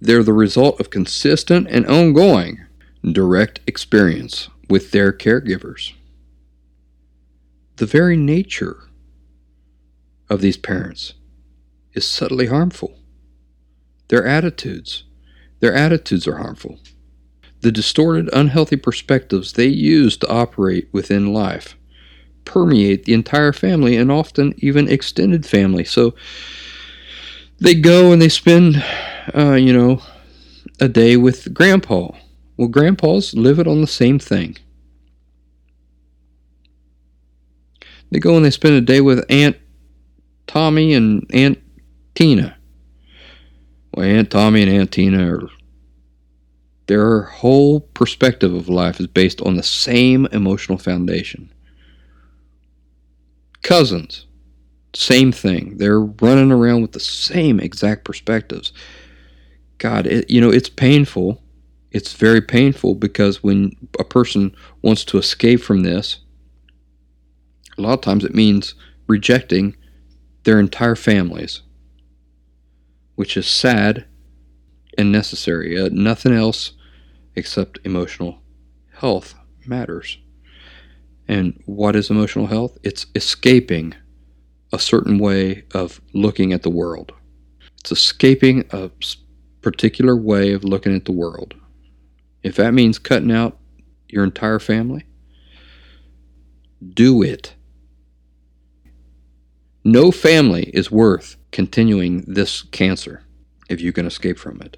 They're 0.00 0.22
the 0.22 0.32
result 0.32 0.80
of 0.80 0.90
consistent 0.90 1.66
and 1.70 1.86
ongoing 1.86 2.60
direct 3.02 3.60
experience 3.66 4.48
with 4.68 4.90
their 4.90 5.12
caregivers. 5.12 5.92
The 7.76 7.86
very 7.86 8.16
nature 8.16 8.84
of 10.28 10.40
these 10.40 10.56
parents 10.56 11.14
is 11.92 12.06
subtly 12.06 12.46
harmful. 12.46 12.98
Their 14.08 14.26
attitudes, 14.26 15.04
their 15.60 15.74
attitudes 15.74 16.26
are 16.26 16.36
harmful. 16.36 16.78
The 17.60 17.72
distorted, 17.72 18.28
unhealthy 18.32 18.76
perspectives 18.76 19.52
they 19.52 19.66
use 19.66 20.16
to 20.18 20.28
operate 20.28 20.88
within 20.92 21.32
life 21.32 21.76
permeate 22.44 23.04
the 23.04 23.14
entire 23.14 23.52
family 23.52 23.96
and 23.96 24.10
often 24.10 24.54
even 24.58 24.88
extended 24.88 25.46
family. 25.46 25.84
So 25.84 26.14
they 27.58 27.74
go 27.74 28.12
and 28.12 28.20
they 28.20 28.28
spend, 28.28 28.82
uh, 29.34 29.52
you 29.52 29.72
know, 29.72 30.02
a 30.80 30.88
day 30.88 31.16
with 31.16 31.52
grandpa. 31.54 32.10
Well, 32.56 32.68
grandpas 32.68 33.34
live 33.34 33.58
it 33.58 33.66
on 33.66 33.80
the 33.80 33.86
same 33.86 34.18
thing. 34.18 34.56
They 38.10 38.20
go 38.20 38.36
and 38.36 38.44
they 38.44 38.50
spend 38.50 38.74
a 38.74 38.80
day 38.80 39.00
with 39.00 39.24
Aunt 39.28 39.56
Tommy 40.46 40.94
and 40.94 41.26
Aunt 41.32 41.58
Tina. 42.14 42.56
Well, 43.92 44.06
Aunt 44.06 44.30
Tommy 44.30 44.62
and 44.62 44.70
Aunt 44.70 44.92
Tina 44.92 45.34
are 45.34 45.48
their 46.86 47.22
whole 47.22 47.80
perspective 47.80 48.52
of 48.52 48.68
life 48.68 49.00
is 49.00 49.06
based 49.06 49.40
on 49.40 49.56
the 49.56 49.62
same 49.62 50.26
emotional 50.26 50.78
foundation. 50.78 51.50
Cousins, 53.64 54.26
same 54.94 55.32
thing. 55.32 55.78
They're 55.78 56.00
running 56.00 56.52
around 56.52 56.82
with 56.82 56.92
the 56.92 57.00
same 57.00 57.58
exact 57.58 58.04
perspectives. 58.04 58.72
God, 59.78 60.06
it, 60.06 60.30
you 60.30 60.40
know, 60.40 60.50
it's 60.50 60.68
painful. 60.68 61.42
It's 61.90 62.12
very 62.12 62.40
painful 62.40 62.94
because 62.94 63.42
when 63.42 63.72
a 63.98 64.04
person 64.04 64.54
wants 64.82 65.04
to 65.06 65.18
escape 65.18 65.60
from 65.60 65.82
this, 65.82 66.18
a 67.76 67.82
lot 67.82 67.94
of 67.94 68.00
times 68.02 68.24
it 68.24 68.36
means 68.36 68.76
rejecting 69.08 69.76
their 70.44 70.60
entire 70.60 70.94
families 70.94 71.62
which 73.14 73.36
is 73.36 73.46
sad 73.46 74.04
and 74.98 75.12
necessary. 75.12 75.78
Uh, 75.80 75.88
nothing 75.92 76.32
else 76.32 76.72
except 77.34 77.78
emotional 77.84 78.40
health 78.94 79.34
matters. 79.66 80.18
And 81.28 81.62
what 81.66 81.96
is 81.96 82.10
emotional 82.10 82.46
health? 82.46 82.76
It's 82.82 83.06
escaping 83.14 83.94
a 84.72 84.78
certain 84.78 85.18
way 85.18 85.64
of 85.72 86.00
looking 86.12 86.52
at 86.52 86.62
the 86.62 86.70
world. 86.70 87.12
It's 87.80 87.92
escaping 87.92 88.64
a 88.70 88.90
particular 89.62 90.16
way 90.16 90.52
of 90.52 90.64
looking 90.64 90.94
at 90.94 91.04
the 91.04 91.12
world. 91.12 91.54
If 92.42 92.56
that 92.56 92.74
means 92.74 92.98
cutting 92.98 93.32
out 93.32 93.58
your 94.08 94.24
entire 94.24 94.58
family, 94.58 95.06
do 96.92 97.22
it. 97.22 97.54
No 99.84 100.10
family 100.10 100.70
is 100.74 100.90
worth 100.90 101.36
continuing 101.52 102.22
this 102.26 102.62
cancer 102.62 103.22
if 103.68 103.80
you 103.80 103.92
can 103.92 104.06
escape 104.06 104.38
from 104.38 104.60
it. 104.60 104.76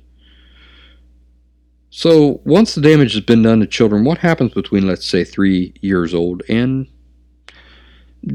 So, 1.96 2.42
once 2.44 2.74
the 2.74 2.82
damage 2.82 3.14
has 3.14 3.22
been 3.22 3.40
done 3.40 3.60
to 3.60 3.66
children, 3.66 4.04
what 4.04 4.18
happens 4.18 4.52
between, 4.52 4.86
let's 4.86 5.06
say, 5.06 5.24
three 5.24 5.72
years 5.80 6.12
old 6.12 6.42
and 6.46 6.88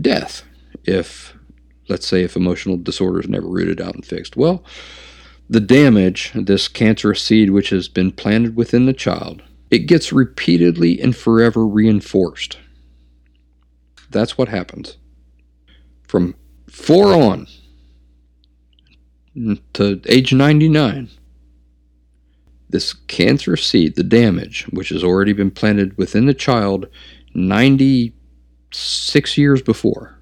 death? 0.02 0.42
If, 0.84 1.38
let's 1.88 2.08
say, 2.08 2.24
if 2.24 2.36
emotional 2.36 2.76
disorder 2.76 3.20
is 3.20 3.30
never 3.30 3.46
rooted 3.46 3.80
out 3.80 3.94
and 3.94 4.04
fixed? 4.04 4.36
Well, 4.36 4.64
the 5.48 5.60
damage, 5.60 6.32
this 6.34 6.68
cancerous 6.68 7.22
seed 7.22 7.52
which 7.52 7.70
has 7.70 7.88
been 7.88 8.12
planted 8.12 8.56
within 8.56 8.88
the 8.88 8.94
child, 8.94 9.44
it 9.70 9.86
gets 9.86 10.12
repeatedly 10.12 11.00
and 11.00 11.16
forever 11.16 11.64
reinforced. 11.64 12.58
That's 14.10 14.40
what 14.40 14.50
happens. 14.50 14.98
From 16.02 16.34
four 16.68 17.14
on, 17.14 17.46
to 19.74 20.02
age 20.08 20.34
99. 20.34 21.12
This 22.72 22.94
cancerous 22.94 23.66
seed, 23.66 23.96
the 23.96 24.04
damage, 24.04 24.66
which 24.70 24.90
has 24.90 25.04
already 25.04 25.34
been 25.34 25.52
planted 25.52 25.98
within 25.98 26.26
the 26.26 26.34
child 26.34 26.88
96 27.34 29.38
years 29.38 29.62
before, 29.62 30.18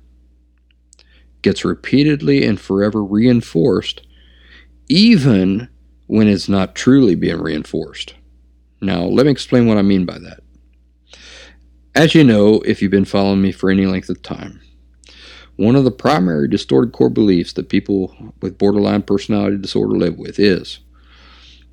gets 1.43 1.63
repeatedly 1.63 2.43
and 2.43 2.59
forever 2.59 3.03
reinforced, 3.03 4.01
even 4.87 5.69
when 6.07 6.27
it's 6.27 6.49
not 6.49 6.73
truly 6.73 7.13
being 7.13 7.39
reinforced. 7.39 8.15
Now, 8.81 9.03
let 9.03 9.27
me 9.27 9.31
explain 9.31 9.67
what 9.67 9.77
I 9.77 9.83
mean 9.83 10.05
by 10.05 10.17
that. 10.17 10.39
As 11.93 12.15
you 12.15 12.23
know, 12.23 12.61
if 12.65 12.81
you've 12.81 12.89
been 12.89 13.05
following 13.05 13.43
me 13.43 13.51
for 13.51 13.69
any 13.69 13.85
length 13.85 14.09
of 14.09 14.23
time, 14.23 14.59
one 15.55 15.75
of 15.75 15.83
the 15.83 15.91
primary 15.91 16.47
distorted 16.47 16.93
core 16.93 17.11
beliefs 17.11 17.53
that 17.53 17.69
people 17.69 18.33
with 18.41 18.57
borderline 18.57 19.03
personality 19.03 19.57
disorder 19.57 19.95
live 19.95 20.17
with 20.17 20.39
is 20.39 20.79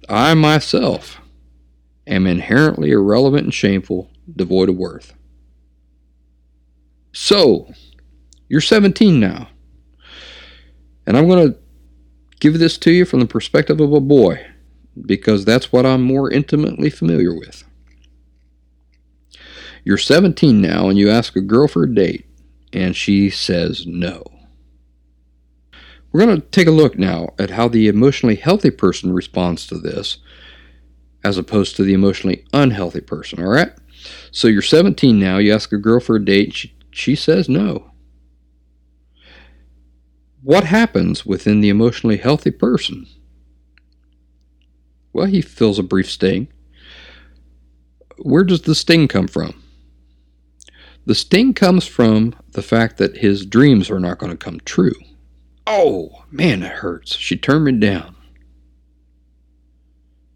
I 0.09 0.35
myself 0.35 1.21
am 2.07 2.27
inherently 2.27 2.91
irrelevant 2.91 3.45
and 3.45 3.55
shameful, 3.55 4.11
devoid 4.35 4.69
of 4.69 4.77
worth. 4.77 5.15
So, 7.13 7.73
you're 8.49 8.61
17 8.61 9.19
now. 9.19 9.49
And 11.07 11.17
I'm 11.17 11.27
going 11.27 11.53
to 11.53 11.59
give 12.41 12.59
this 12.59 12.79
to 12.79 12.91
you 12.91 13.05
from 13.05 13.21
the 13.21 13.27
perspective 13.27 13.81
of 13.81 13.93
a 13.93 14.01
boy 14.01 14.47
because 15.05 15.45
that's 15.45 15.73
what 15.73 15.87
I'm 15.87 16.03
more 16.03 16.31
intimately 16.31 16.91
familiar 16.91 17.35
with. 17.35 17.65
You're 19.85 19.99
17 19.99 20.61
now 20.61 20.89
and 20.89 20.99
you 20.99 21.11
ask 21.11 21.37
a 21.37 21.41
girl 21.41 21.69
for 21.69 21.85
a 21.85 21.95
date 21.95 22.27
and 22.73 22.95
she 22.97 23.31
says 23.31 23.87
no. 23.87 24.25
We're 26.13 26.25
going 26.25 26.41
to 26.41 26.47
take 26.49 26.67
a 26.67 26.73
look 26.73 26.99
now 26.99 27.35
at 27.39 27.51
how 27.51 27.69
the 27.69 27.89
emotionally 27.89 28.37
healthy 28.37 28.71
person 28.71 29.13
responds 29.13 29.67
to 29.67 29.79
this 29.79 30.19
as 31.25 31.39
opposed 31.39 31.77
to 31.77 31.83
the 31.83 31.95
emotionally 31.95 32.45
unhealthy 32.53 33.01
person, 33.01 33.43
all 33.43 33.51
right? 33.51 33.73
So 34.31 34.49
you're 34.49 34.63
17 34.63 35.19
now, 35.19 35.39
you 35.39 35.53
ask 35.53 35.73
a 35.73 35.77
girl 35.77 36.01
for 36.01 36.17
a 36.17 36.25
date, 36.25 36.55
she, 36.55 36.75
she 36.91 37.17
says 37.17 37.49
no. 37.49 37.91
What 40.43 40.65
happens 40.65 41.27
within 41.27 41.61
the 41.61 41.69
emotionally 41.69 42.19
healthy 42.19 42.53
person? 42.53 43.07
Well, 45.13 45.27
he 45.27 45.41
feels 45.41 45.79
a 45.79 45.83
brief 45.83 46.09
sting. 46.09 46.49
Where 48.19 48.45
does 48.45 48.63
the 48.63 48.75
sting 48.75 49.09
come 49.09 49.27
from? 49.27 49.61
The 51.07 51.15
sting 51.15 51.55
comes 51.55 51.87
from 51.87 52.35
the 52.53 52.63
fact 52.63 52.99
that 52.99 53.19
his 53.19 53.47
dreams 53.47 53.91
are 53.91 53.99
not 53.99 54.19
going 54.19 54.31
to 54.31 54.37
come 54.37 54.61
true. 54.61 54.95
Oh, 55.67 56.25
man, 56.31 56.63
it 56.63 56.73
hurts. 56.73 57.17
She 57.17 57.37
turned 57.37 57.65
me 57.65 57.73
down. 57.73 58.15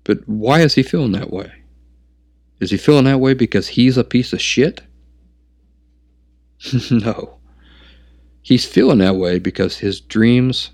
But 0.04 0.28
why 0.28 0.60
is 0.60 0.74
he 0.74 0.82
feeling 0.82 1.12
that 1.12 1.30
way? 1.30 1.52
Is 2.58 2.70
he 2.70 2.76
feeling 2.76 3.04
that 3.04 3.20
way 3.20 3.34
because 3.34 3.68
he's 3.68 3.96
a 3.96 4.04
piece 4.04 4.32
of 4.32 4.40
shit? 4.40 4.82
no. 6.90 7.38
He's 8.42 8.64
feeling 8.64 8.98
that 8.98 9.16
way 9.16 9.38
because 9.38 9.78
his 9.78 10.00
dreams, 10.00 10.70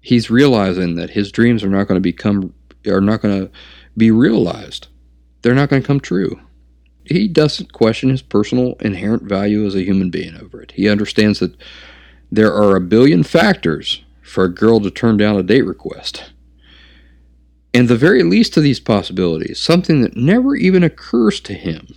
he's 0.00 0.30
realizing 0.30 0.94
that 0.96 1.10
his 1.10 1.30
dreams 1.30 1.62
are 1.62 1.68
not 1.68 1.88
going 1.88 1.96
to 1.96 2.00
become 2.00 2.54
are 2.86 3.00
not 3.00 3.20
going 3.20 3.46
to 3.46 3.50
be 3.96 4.10
realized. 4.10 4.88
They're 5.42 5.54
not 5.54 5.68
going 5.68 5.82
to 5.82 5.86
come 5.86 6.00
true. 6.00 6.40
He 7.04 7.28
doesn't 7.28 7.72
question 7.72 8.10
his 8.10 8.22
personal 8.22 8.74
inherent 8.80 9.24
value 9.24 9.64
as 9.66 9.74
a 9.74 9.84
human 9.84 10.10
being 10.10 10.36
over 10.36 10.60
it. 10.60 10.72
He 10.72 10.88
understands 10.88 11.40
that 11.40 11.56
there 12.30 12.52
are 12.52 12.76
a 12.76 12.80
billion 12.80 13.22
factors 13.22 14.04
for 14.22 14.44
a 14.44 14.52
girl 14.52 14.80
to 14.80 14.90
turn 14.90 15.16
down 15.16 15.36
a 15.36 15.42
date 15.42 15.62
request. 15.62 16.32
And 17.72 17.88
the 17.88 17.96
very 17.96 18.22
least 18.22 18.56
of 18.56 18.62
these 18.62 18.80
possibilities, 18.80 19.58
something 19.60 20.00
that 20.02 20.16
never 20.16 20.56
even 20.56 20.82
occurs 20.82 21.40
to 21.40 21.54
him. 21.54 21.88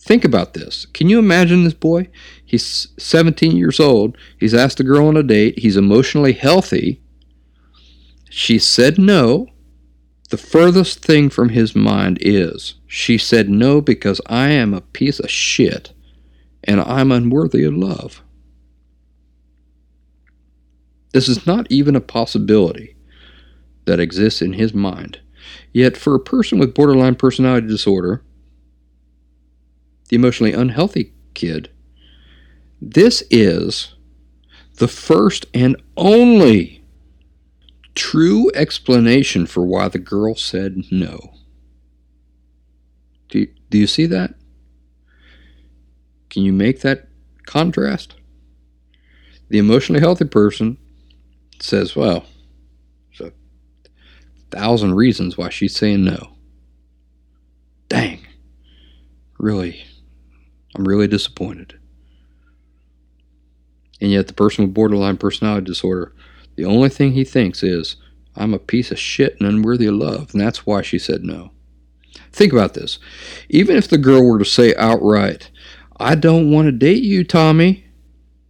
Think 0.00 0.24
about 0.24 0.54
this. 0.54 0.86
Can 0.86 1.08
you 1.08 1.18
imagine 1.18 1.64
this 1.64 1.74
boy? 1.74 2.08
He's 2.44 2.88
17 2.98 3.56
years 3.56 3.78
old. 3.78 4.16
He's 4.38 4.54
asked 4.54 4.80
a 4.80 4.84
girl 4.84 5.06
on 5.06 5.16
a 5.16 5.22
date. 5.22 5.58
He's 5.58 5.76
emotionally 5.76 6.32
healthy. 6.32 7.02
She 8.30 8.58
said 8.58 8.98
no. 8.98 9.48
The 10.30 10.38
furthest 10.38 11.04
thing 11.04 11.28
from 11.28 11.50
his 11.50 11.74
mind 11.74 12.18
is 12.20 12.74
she 12.86 13.18
said 13.18 13.50
no 13.50 13.80
because 13.80 14.20
I 14.26 14.48
am 14.48 14.72
a 14.72 14.80
piece 14.80 15.20
of 15.20 15.30
shit 15.30 15.92
and 16.64 16.80
I'm 16.80 17.12
unworthy 17.12 17.64
of 17.64 17.74
love. 17.74 18.22
This 21.12 21.28
is 21.28 21.46
not 21.46 21.66
even 21.70 21.96
a 21.96 22.00
possibility 22.00 22.96
that 23.84 24.00
exists 24.00 24.40
in 24.40 24.52
his 24.52 24.72
mind. 24.72 25.20
Yet, 25.72 25.96
for 25.96 26.14
a 26.14 26.20
person 26.20 26.58
with 26.58 26.74
borderline 26.74 27.16
personality 27.16 27.66
disorder, 27.66 28.22
the 30.08 30.16
emotionally 30.16 30.52
unhealthy 30.52 31.12
kid, 31.34 31.70
this 32.80 33.22
is 33.30 33.94
the 34.76 34.88
first 34.88 35.46
and 35.52 35.76
only 35.96 36.84
true 37.94 38.50
explanation 38.54 39.46
for 39.46 39.64
why 39.64 39.88
the 39.88 39.98
girl 39.98 40.34
said 40.34 40.84
no. 40.90 41.34
Do 43.28 43.40
you, 43.40 43.48
do 43.70 43.78
you 43.78 43.86
see 43.86 44.06
that? 44.06 44.34
Can 46.30 46.42
you 46.42 46.52
make 46.52 46.80
that 46.80 47.08
contrast? 47.46 48.14
The 49.48 49.58
emotionally 49.58 50.00
healthy 50.00 50.24
person 50.24 50.78
says, 51.62 51.94
well, 51.96 52.24
there's 53.18 53.32
a 53.32 54.56
thousand 54.56 54.94
reasons 54.94 55.36
why 55.36 55.48
she's 55.48 55.76
saying 55.76 56.04
no. 56.04 56.32
Dang. 57.88 58.26
Really, 59.38 59.84
I'm 60.74 60.86
really 60.86 61.08
disappointed. 61.08 61.78
And 64.00 64.10
yet, 64.10 64.28
the 64.28 64.34
person 64.34 64.64
with 64.64 64.74
borderline 64.74 65.16
personality 65.16 65.66
disorder 65.66 66.14
the 66.60 66.66
only 66.66 66.90
thing 66.90 67.12
he 67.12 67.24
thinks 67.24 67.62
is, 67.62 67.96
I'm 68.36 68.52
a 68.52 68.58
piece 68.58 68.90
of 68.90 68.98
shit 68.98 69.34
and 69.40 69.48
unworthy 69.48 69.86
of 69.86 69.94
love, 69.94 70.32
and 70.32 70.40
that's 70.42 70.66
why 70.66 70.82
she 70.82 70.98
said 70.98 71.24
no. 71.24 71.52
Think 72.32 72.52
about 72.52 72.74
this. 72.74 72.98
Even 73.48 73.76
if 73.76 73.88
the 73.88 73.96
girl 73.96 74.24
were 74.24 74.38
to 74.38 74.44
say 74.44 74.74
outright, 74.76 75.50
I 75.98 76.16
don't 76.16 76.50
want 76.50 76.66
to 76.66 76.72
date 76.72 77.02
you, 77.02 77.24
Tommy, 77.24 77.86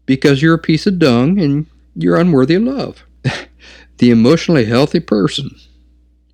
because 0.07 0.43
you're 0.43 0.55
a 0.55 0.59
piece 0.59 0.89
of 0.89 0.99
dung 0.99 1.39
and 1.39 1.67
you're 2.03 2.19
unworthy 2.19 2.55
of 2.55 2.63
love. 2.63 3.05
the 3.99 4.11
emotionally 4.11 4.65
healthy 4.65 5.01
person, 5.01 5.51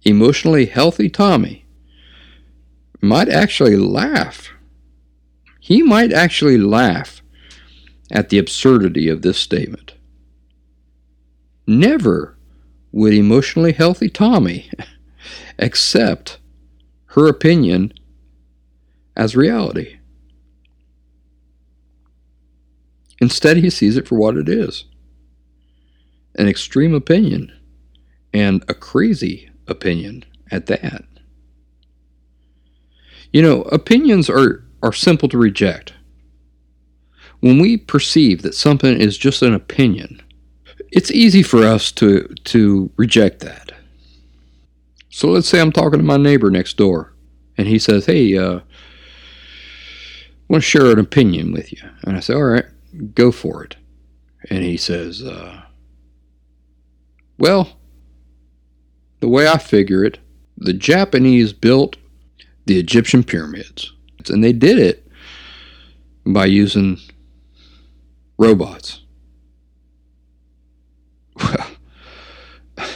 emotionally 0.02 0.66
healthy 0.66 1.08
Tommy, 1.08 1.64
might 3.00 3.28
actually 3.28 3.76
laugh. 3.76 4.50
He 5.60 5.82
might 5.82 6.12
actually 6.12 6.58
laugh 6.58 7.22
at 8.10 8.28
the 8.28 8.38
absurdity 8.38 9.08
of 9.08 9.22
this 9.22 9.38
statement. 9.38 9.94
Never 11.66 12.36
would 12.92 13.12
emotionally 13.12 13.72
healthy 13.72 14.08
Tommy 14.08 14.70
accept 15.58 16.38
her 17.06 17.26
opinion 17.26 17.92
as 19.16 19.34
reality. 19.34 19.98
Instead, 23.20 23.56
he 23.56 23.70
sees 23.70 23.96
it 23.96 24.06
for 24.06 24.16
what 24.16 24.36
it 24.36 24.48
is 24.48 24.84
an 26.36 26.48
extreme 26.48 26.94
opinion, 26.94 27.52
and 28.32 28.64
a 28.68 28.74
crazy 28.74 29.50
opinion 29.66 30.24
at 30.50 30.66
that. 30.66 31.04
You 33.32 33.42
know, 33.42 33.62
opinions 33.62 34.30
are, 34.30 34.64
are 34.82 34.92
simple 34.92 35.28
to 35.30 35.38
reject. 35.38 35.92
When 37.40 37.58
we 37.58 37.76
perceive 37.76 38.42
that 38.42 38.54
something 38.54 38.98
is 38.98 39.18
just 39.18 39.42
an 39.42 39.54
opinion, 39.54 40.22
it's 40.92 41.10
easy 41.10 41.42
for 41.42 41.64
us 41.64 41.92
to 41.92 42.22
to 42.44 42.90
reject 42.96 43.40
that. 43.40 43.72
So 45.10 45.28
let's 45.28 45.48
say 45.48 45.60
I'm 45.60 45.72
talking 45.72 45.98
to 45.98 46.04
my 46.04 46.16
neighbor 46.16 46.50
next 46.50 46.76
door, 46.76 47.12
and 47.58 47.68
he 47.68 47.78
says, 47.78 48.06
"Hey, 48.06 48.36
uh, 48.38 48.58
I 48.58 48.62
want 50.48 50.62
to 50.62 50.68
share 50.68 50.90
an 50.90 50.98
opinion 50.98 51.52
with 51.52 51.72
you," 51.72 51.80
and 52.04 52.16
I 52.16 52.20
say, 52.20 52.34
"All 52.34 52.44
right, 52.44 52.64
go 53.14 53.30
for 53.32 53.64
it." 53.64 53.76
And 54.48 54.62
he 54.62 54.76
says, 54.76 55.22
uh, 55.22 55.62
"Well, 57.38 57.78
the 59.20 59.28
way 59.28 59.48
I 59.48 59.58
figure 59.58 60.04
it, 60.04 60.18
the 60.56 60.72
Japanese 60.72 61.52
built 61.52 61.96
the 62.66 62.78
Egyptian 62.78 63.22
pyramids, 63.22 63.92
and 64.28 64.42
they 64.42 64.52
did 64.52 64.78
it 64.78 65.06
by 66.24 66.46
using 66.46 66.98
robots." 68.38 69.00
well, 71.36 71.66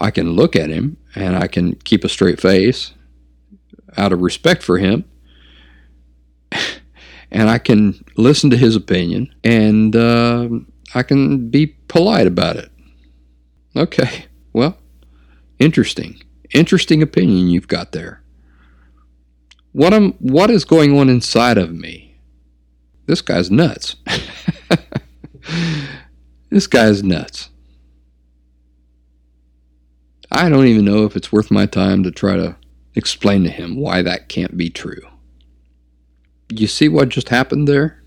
I 0.00 0.10
can 0.10 0.32
look 0.32 0.54
at 0.56 0.70
him 0.70 0.96
and 1.14 1.36
I 1.36 1.46
can 1.46 1.74
keep 1.76 2.04
a 2.04 2.08
straight 2.08 2.40
face 2.40 2.92
out 3.96 4.12
of 4.12 4.22
respect 4.22 4.62
for 4.62 4.78
him. 4.78 5.04
And 7.30 7.50
I 7.50 7.58
can 7.58 8.02
listen 8.16 8.48
to 8.48 8.56
his 8.56 8.74
opinion 8.74 9.34
and 9.44 9.94
uh, 9.94 10.48
I 10.94 11.02
can 11.02 11.50
be 11.50 11.66
polite 11.66 12.26
about 12.26 12.56
it. 12.56 12.70
Okay, 13.78 14.24
well, 14.52 14.76
interesting. 15.60 16.20
Interesting 16.52 17.00
opinion 17.00 17.46
you've 17.46 17.68
got 17.68 17.92
there. 17.92 18.20
What 19.70 19.94
am 19.94 20.14
what 20.14 20.50
is 20.50 20.64
going 20.64 20.98
on 20.98 21.08
inside 21.08 21.58
of 21.58 21.72
me? 21.72 22.18
This 23.06 23.20
guy's 23.20 23.52
nuts. 23.52 23.94
this 26.50 26.66
guy's 26.66 27.04
nuts. 27.04 27.50
I 30.32 30.48
don't 30.48 30.66
even 30.66 30.84
know 30.84 31.04
if 31.04 31.14
it's 31.14 31.30
worth 31.30 31.52
my 31.52 31.66
time 31.66 32.02
to 32.02 32.10
try 32.10 32.34
to 32.34 32.56
explain 32.96 33.44
to 33.44 33.50
him 33.50 33.76
why 33.76 34.02
that 34.02 34.28
can't 34.28 34.56
be 34.56 34.70
true. 34.70 35.06
You 36.52 36.66
see 36.66 36.88
what 36.88 37.10
just 37.10 37.28
happened 37.28 37.68
there? 37.68 38.02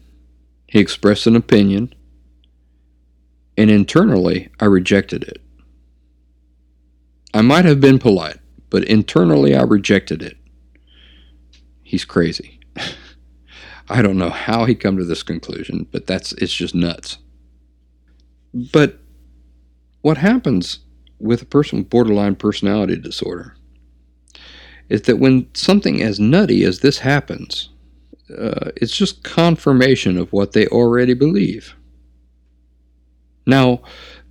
He 0.68 0.80
expressed 0.80 1.28
an 1.28 1.38
opinion, 1.38 1.94
and 3.58 3.72
internally 3.72 4.50
I 4.60 4.66
rejected 4.66 5.24
it. 5.24 5.42
I 7.34 7.42
might 7.42 7.66
have 7.66 7.80
been 7.80 8.00
polite, 8.00 8.40
but 8.70 8.84
internally 8.86 9.56
I 9.56 9.64
rejected 9.64 10.22
it. 10.22 10.38
He's 11.84 12.06
crazy. 12.06 12.60
I 13.90 14.02
don't 14.02 14.18
know 14.18 14.30
how 14.30 14.66
he 14.66 14.76
come 14.76 14.98
to 14.98 15.04
this 15.06 15.24
conclusion, 15.24 15.88
but 15.92 16.08
that's 16.08 16.32
it's 16.34 16.54
just 16.54 16.74
nuts. 16.76 17.18
But 18.54 19.00
what 20.02 20.18
happens 20.18 20.80
with 21.20 21.42
a 21.42 21.46
person 21.46 21.80
with 21.80 21.90
borderline 21.90 22.36
personality 22.36 22.98
disorder 22.98 23.56
is 24.90 25.04
that 25.04 25.20
when 25.20 25.48
something 25.54 26.02
as 26.02 26.20
nutty 26.20 26.64
as 26.64 26.80
this 26.80 27.00
happens, 27.00 27.70
uh, 28.38 28.72
it's 28.76 28.96
just 28.96 29.24
confirmation 29.24 30.18
of 30.18 30.32
what 30.34 30.54
they 30.54 30.68
already 30.68 31.14
believe. 31.14 31.76
Now, 33.46 33.82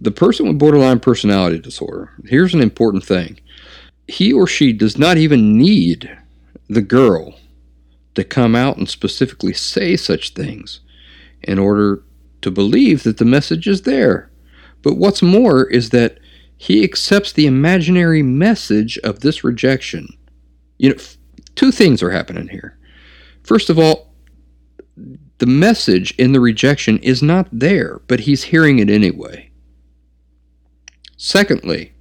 the 0.01 0.11
person 0.11 0.49
with 0.49 0.59
borderline 0.59 1.01
personality 1.01 1.59
disorder, 1.59 2.11
here's 2.25 2.55
an 2.55 2.63
important 2.63 3.05
thing. 3.05 3.39
He 4.09 4.33
or 4.33 4.47
she 4.47 4.73
does 4.73 4.99
not 4.99 5.19
even 5.19 5.59
need 5.59 6.17
the 6.69 6.83
girl 6.83 7.39
to 8.15 8.25
come 8.25 8.57
out 8.57 8.77
and 8.77 8.89
specifically 8.89 9.53
say 9.53 9.97
such 9.97 10.31
things 10.31 10.81
in 11.43 11.59
order 11.59 12.03
to 12.43 12.51
believe 12.51 13.03
that 13.03 13.19
the 13.19 13.25
message 13.25 13.67
is 13.67 13.83
there. 13.83 14.31
But 14.83 14.97
what's 14.97 15.23
more 15.23 15.67
is 15.67 15.91
that 15.91 16.19
he 16.57 16.85
accepts 16.85 17.33
the 17.33 17.47
imaginary 17.47 18.23
message 18.23 18.99
of 18.99 19.21
this 19.21 19.45
rejection. 19.45 20.09
You 20.79 20.91
know, 20.91 20.97
two 21.55 21.73
things 21.73 22.03
are 22.03 22.11
happening 22.11 22.49
here. 22.49 22.79
First 23.43 23.71
of 23.71 23.79
all, 23.79 24.13
the 25.39 25.47
message 25.47 26.13
in 26.19 26.33
the 26.33 26.41
rejection 26.41 26.99
is 26.99 27.23
not 27.23 27.49
there, 27.51 28.01
but 28.07 28.21
he's 28.21 28.43
hearing 28.43 28.79
it 28.79 28.91
anyway. 28.91 29.50
Secondly, 31.23 31.93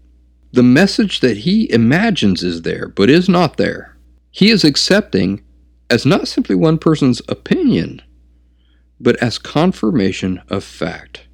the 0.53 0.63
message 0.63 1.19
that 1.19 1.39
he 1.39 1.69
imagines 1.73 2.41
is 2.41 2.61
there, 2.61 2.87
but 2.87 3.09
is 3.09 3.27
not 3.27 3.57
there, 3.57 3.97
he 4.31 4.49
is 4.49 4.63
accepting 4.63 5.43
as 5.89 6.05
not 6.05 6.29
simply 6.29 6.55
one 6.55 6.77
person's 6.77 7.21
opinion, 7.27 8.01
but 8.97 9.21
as 9.21 9.37
confirmation 9.37 10.41
of 10.47 10.63
fact. 10.63 11.27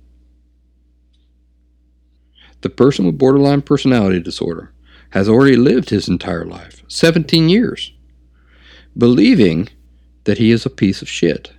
The 2.62 2.72
person 2.72 3.06
with 3.06 3.20
borderline 3.20 3.62
personality 3.62 4.20
disorder 4.20 4.74
has 5.12 5.30
already 5.30 5.56
lived 5.56 5.92
his 5.92 6.08
entire 6.08 6.44
life, 6.44 6.82
17 6.88 7.50
years, 7.50 7.94
believing 8.98 9.70
that 10.24 10.40
he 10.40 10.50
is 10.50 10.66
a 10.66 10.72
piece 10.72 11.04
of 11.04 11.08
shit, 11.08 11.52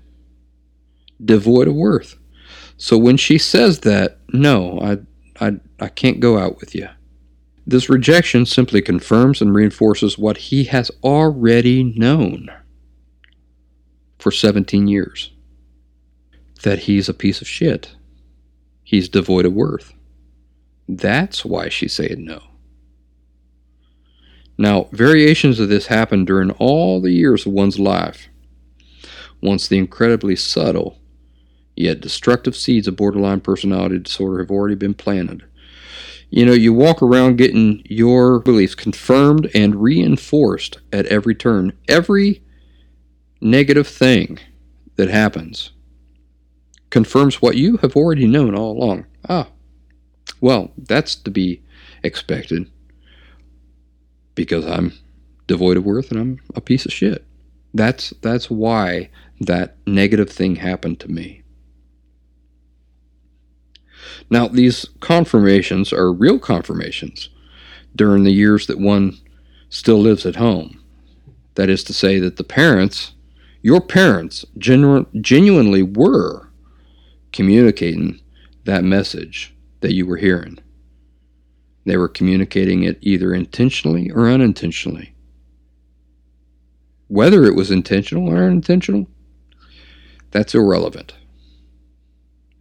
devoid 1.24 1.68
of 1.68 1.76
worth. 1.76 2.16
So 2.76 2.98
when 2.98 3.16
she 3.16 3.38
says 3.38 3.80
that, 3.80 4.18
no, 4.32 4.80
I, 4.82 4.98
I, 5.40 5.58
I 5.80 5.88
can't 5.88 6.20
go 6.20 6.38
out 6.38 6.58
with 6.58 6.74
you. 6.74 6.88
This 7.66 7.88
rejection 7.88 8.46
simply 8.46 8.80
confirms 8.80 9.40
and 9.40 9.54
reinforces 9.54 10.16
what 10.16 10.36
he 10.36 10.64
has 10.64 10.90
already 11.02 11.82
known 11.82 12.48
for 14.18 14.30
17 14.30 14.86
years 14.86 15.32
that 16.62 16.80
he's 16.80 17.08
a 17.08 17.14
piece 17.14 17.40
of 17.40 17.48
shit. 17.48 17.94
He's 18.82 19.08
devoid 19.08 19.46
of 19.46 19.52
worth. 19.52 19.92
That's 20.88 21.44
why 21.44 21.68
she 21.68 21.88
said 21.88 22.18
no. 22.18 22.42
Now, 24.58 24.88
variations 24.92 25.60
of 25.60 25.68
this 25.68 25.86
happen 25.86 26.24
during 26.24 26.50
all 26.52 27.00
the 27.00 27.12
years 27.12 27.46
of 27.46 27.52
one's 27.52 27.78
life. 27.78 28.28
Once 29.42 29.68
the 29.68 29.76
incredibly 29.76 30.34
subtle, 30.34 30.98
yet 31.76 32.00
destructive 32.00 32.56
seeds 32.56 32.88
of 32.88 32.96
borderline 32.96 33.40
personality 33.40 33.98
disorder 33.98 34.38
have 34.38 34.50
already 34.50 34.74
been 34.74 34.94
planted. 34.94 35.44
You 36.30 36.44
know, 36.44 36.52
you 36.52 36.72
walk 36.72 37.02
around 37.02 37.38
getting 37.38 37.82
your 37.84 38.40
beliefs 38.40 38.74
confirmed 38.74 39.48
and 39.54 39.76
reinforced 39.76 40.78
at 40.92 41.06
every 41.06 41.34
turn. 41.34 41.72
Every 41.86 42.42
negative 43.40 43.86
thing 43.86 44.38
that 44.96 45.08
happens 45.08 45.70
confirms 46.90 47.40
what 47.40 47.56
you 47.56 47.76
have 47.78 47.94
already 47.94 48.26
known 48.26 48.54
all 48.54 48.72
along. 48.72 49.06
Ah, 49.28 49.48
well, 50.40 50.72
that's 50.76 51.14
to 51.14 51.30
be 51.30 51.62
expected 52.02 52.70
because 54.34 54.66
I'm 54.66 54.92
devoid 55.46 55.76
of 55.76 55.84
worth 55.84 56.10
and 56.10 56.20
I'm 56.20 56.40
a 56.54 56.60
piece 56.60 56.86
of 56.86 56.92
shit. 56.92 57.24
That's 57.74 58.10
that's 58.22 58.50
why 58.50 59.10
that 59.40 59.76
negative 59.86 60.30
thing 60.30 60.56
happened 60.56 61.00
to 61.00 61.08
me. 61.08 61.42
Now, 64.30 64.48
these 64.48 64.86
confirmations 65.00 65.92
are 65.92 66.12
real 66.12 66.38
confirmations 66.38 67.28
during 67.94 68.24
the 68.24 68.32
years 68.32 68.66
that 68.66 68.78
one 68.78 69.18
still 69.68 69.98
lives 69.98 70.26
at 70.26 70.36
home. 70.36 70.82
That 71.54 71.70
is 71.70 71.82
to 71.84 71.92
say, 71.92 72.18
that 72.18 72.36
the 72.36 72.44
parents 72.44 73.12
your 73.66 73.80
parents 73.80 74.44
genu- 74.58 75.06
genuinely 75.20 75.82
were 75.82 76.50
communicating 77.32 78.20
that 78.64 78.84
message 78.84 79.52
that 79.80 79.92
you 79.92 80.06
were 80.06 80.18
hearing. 80.18 80.58
They 81.84 81.96
were 81.96 82.08
communicating 82.08 82.84
it 82.84 82.98
either 83.00 83.34
intentionally 83.34 84.08
or 84.10 84.28
unintentionally. 84.28 85.14
Whether 87.08 87.44
it 87.44 87.56
was 87.56 87.72
intentional 87.72 88.28
or 88.28 88.36
unintentional, 88.36 89.08
that's 90.30 90.54
irrelevant. 90.54 91.14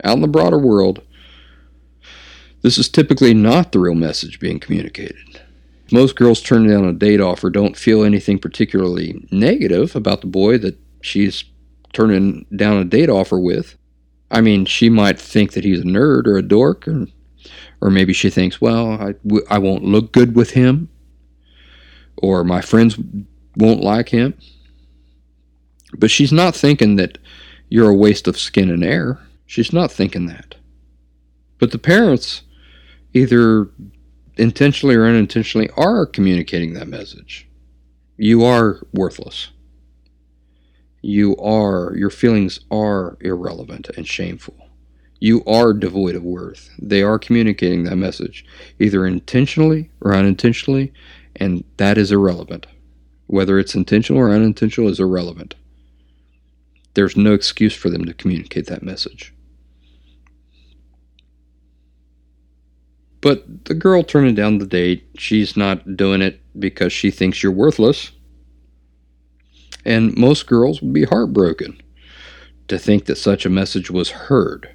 Out 0.03 0.15
in 0.15 0.21
the 0.21 0.27
broader 0.27 0.57
world, 0.57 1.03
this 2.65 2.79
is 2.79 2.89
typically 2.89 3.35
not 3.35 3.71
the 3.71 3.79
real 3.79 3.93
message 3.93 4.39
being 4.39 4.59
communicated. 4.59 5.39
Most 5.91 6.15
girls 6.15 6.41
turning 6.41 6.71
down 6.71 6.83
a 6.85 6.93
date 6.93 7.21
offer 7.21 7.51
don't 7.51 7.77
feel 7.77 8.03
anything 8.03 8.39
particularly 8.39 9.23
negative 9.31 9.95
about 9.95 10.21
the 10.21 10.27
boy 10.27 10.57
that 10.57 10.75
she's 10.99 11.43
turning 11.93 12.47
down 12.55 12.77
a 12.77 12.83
date 12.83 13.07
offer 13.07 13.39
with. 13.39 13.77
I 14.31 14.41
mean, 14.41 14.65
she 14.65 14.89
might 14.89 15.19
think 15.19 15.53
that 15.53 15.63
he's 15.63 15.81
a 15.81 15.83
nerd 15.83 16.25
or 16.25 16.37
a 16.37 16.41
dork, 16.41 16.87
or, 16.87 17.05
or 17.81 17.91
maybe 17.91 18.13
she 18.13 18.31
thinks, 18.31 18.59
well, 18.59 18.93
I, 18.93 19.13
I 19.47 19.59
won't 19.59 19.85
look 19.85 20.11
good 20.11 20.35
with 20.35 20.49
him, 20.49 20.89
or 22.17 22.43
my 22.43 22.61
friends 22.61 22.97
won't 23.55 23.81
like 23.81 24.09
him. 24.09 24.33
But 25.95 26.09
she's 26.09 26.33
not 26.33 26.55
thinking 26.55 26.95
that 26.95 27.19
you're 27.69 27.91
a 27.91 27.95
waste 27.95 28.27
of 28.27 28.39
skin 28.39 28.71
and 28.71 28.83
air. 28.83 29.19
She's 29.45 29.71
not 29.71 29.91
thinking 29.91 30.25
that. 30.25 30.55
But 31.59 31.71
the 31.71 31.77
parents, 31.77 32.41
either 33.15 33.69
intentionally 34.37 34.93
or 34.93 35.05
unintentionally, 35.05 35.69
are 35.75 36.05
communicating 36.05 36.73
that 36.73 36.87
message. 36.87 37.47
You 38.17 38.43
are 38.43 38.85
worthless 38.93 39.49
you 41.05 41.37
are, 41.37 41.93
your 41.95 42.09
feelings 42.09 42.61
are 42.71 43.15
irrelevant 43.21 43.89
and 43.95 44.07
shameful. 44.07 44.55
You 45.19 45.43
are 45.45 45.71
devoid 45.71 46.15
of 46.15 46.23
worth. 46.23 46.71
They 46.81 47.03
are 47.03 47.19
communicating 47.19 47.83
that 47.83 47.95
message, 47.95 48.43
either 48.79 49.05
intentionally 49.05 49.91
or 50.01 50.15
unintentionally, 50.15 50.91
and 51.35 51.63
that 51.77 51.99
is 51.99 52.11
irrelevant. 52.11 52.65
Whether 53.27 53.59
it's 53.59 53.75
intentional 53.75 54.19
or 54.19 54.31
unintentional 54.33 54.89
is 54.89 54.99
irrelevant. 54.99 55.53
There's 56.95 57.15
no 57.15 57.33
excuse 57.33 57.75
for 57.75 57.91
them 57.91 58.05
to 58.05 58.13
communicate 58.15 58.65
that 58.65 58.81
message. 58.81 59.31
But 63.25 63.65
the 63.65 63.73
girl 63.73 64.03
turning 64.03 64.35
down 64.35 64.59
the 64.59 64.67
date, 64.67 65.09
she's 65.17 65.57
not 65.57 65.97
doing 65.97 66.21
it 66.21 66.39
because 66.59 66.93
she 66.93 67.09
thinks 67.09 67.41
you're 67.41 67.51
worthless. 67.51 68.11
And 69.83 70.15
most 70.15 70.45
girls 70.45 70.79
would 70.79 70.93
be 70.93 71.05
heartbroken 71.05 71.81
to 72.67 72.77
think 72.77 73.05
that 73.05 73.17
such 73.17 73.43
a 73.43 73.49
message 73.49 73.89
was 73.89 74.11
heard. 74.11 74.69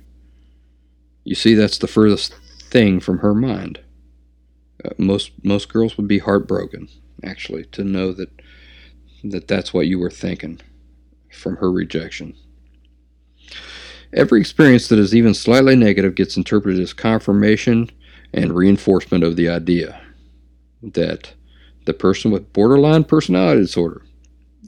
You 1.22 1.36
see, 1.36 1.55
that's 1.55 1.78
the 1.78 1.86
furthest 1.86 2.34
thing 2.59 2.98
from 2.98 3.18
her 3.18 3.34
mind. 3.34 3.78
Uh, 4.84 4.88
most 4.98 5.30
most 5.44 5.68
girls 5.68 5.96
would 5.96 6.09
be 6.09 6.18
heartbroken, 6.18 6.88
actually, 7.22 7.66
to 7.66 7.84
know 7.84 8.11
that 8.11 8.30
that 9.22 9.46
that's 9.46 9.72
what 9.72 9.86
you 9.86 10.01
were 10.01 10.11
thinking 10.11 10.61
from 11.30 11.55
her 11.59 11.70
rejection. 11.70 12.34
Every 14.12 14.40
experience 14.40 14.88
that 14.88 14.98
is 14.98 15.14
even 15.14 15.34
slightly 15.34 15.76
negative 15.76 16.16
gets 16.16 16.36
interpreted 16.36 16.80
as 16.80 16.92
confirmation 16.92 17.88
and 18.33 18.53
reinforcement 18.53 19.24
of 19.24 19.37
the 19.37 19.49
idea 19.49 20.01
that 20.83 21.35
the 21.85 21.95
person 21.95 22.31
with 22.31 22.53
borderline 22.53 23.05
personality 23.05 23.62
disorder 23.62 24.03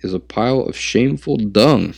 is 0.03 0.13
a 0.13 0.21
pile 0.21 0.61
of 0.61 0.77
shameful 0.77 1.37
dung, 1.37 1.95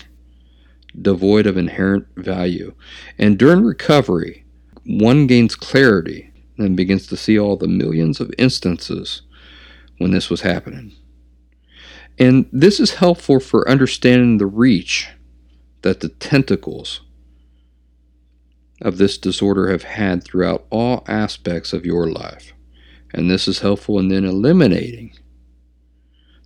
devoid 1.00 1.46
of 1.46 1.56
inherent 1.56 2.06
value. 2.16 2.74
And 3.18 3.38
during 3.38 3.62
recovery, 3.62 4.44
one 4.84 5.26
gains 5.26 5.54
clarity 5.54 6.30
and 6.58 6.76
begins 6.76 7.06
to 7.06 7.16
see 7.16 7.38
all 7.38 7.56
the 7.56 7.68
millions 7.68 8.20
of 8.20 8.32
instances 8.38 9.22
when 9.98 10.10
this 10.10 10.28
was 10.28 10.42
happening. 10.42 10.92
And 12.18 12.46
this 12.52 12.78
is 12.78 12.94
helpful 12.94 13.40
for 13.40 13.68
understanding 13.68 14.38
the 14.38 14.46
reach 14.46 15.08
that 15.82 16.00
the 16.00 16.08
tentacles 16.08 17.00
of 18.84 18.98
this 18.98 19.16
disorder 19.16 19.70
have 19.70 19.82
had 19.82 20.22
throughout 20.22 20.66
all 20.70 21.02
aspects 21.08 21.72
of 21.72 21.86
your 21.86 22.06
life. 22.06 22.52
And 23.12 23.30
this 23.30 23.48
is 23.48 23.60
helpful 23.60 23.98
in 23.98 24.08
then 24.08 24.24
eliminating 24.24 25.14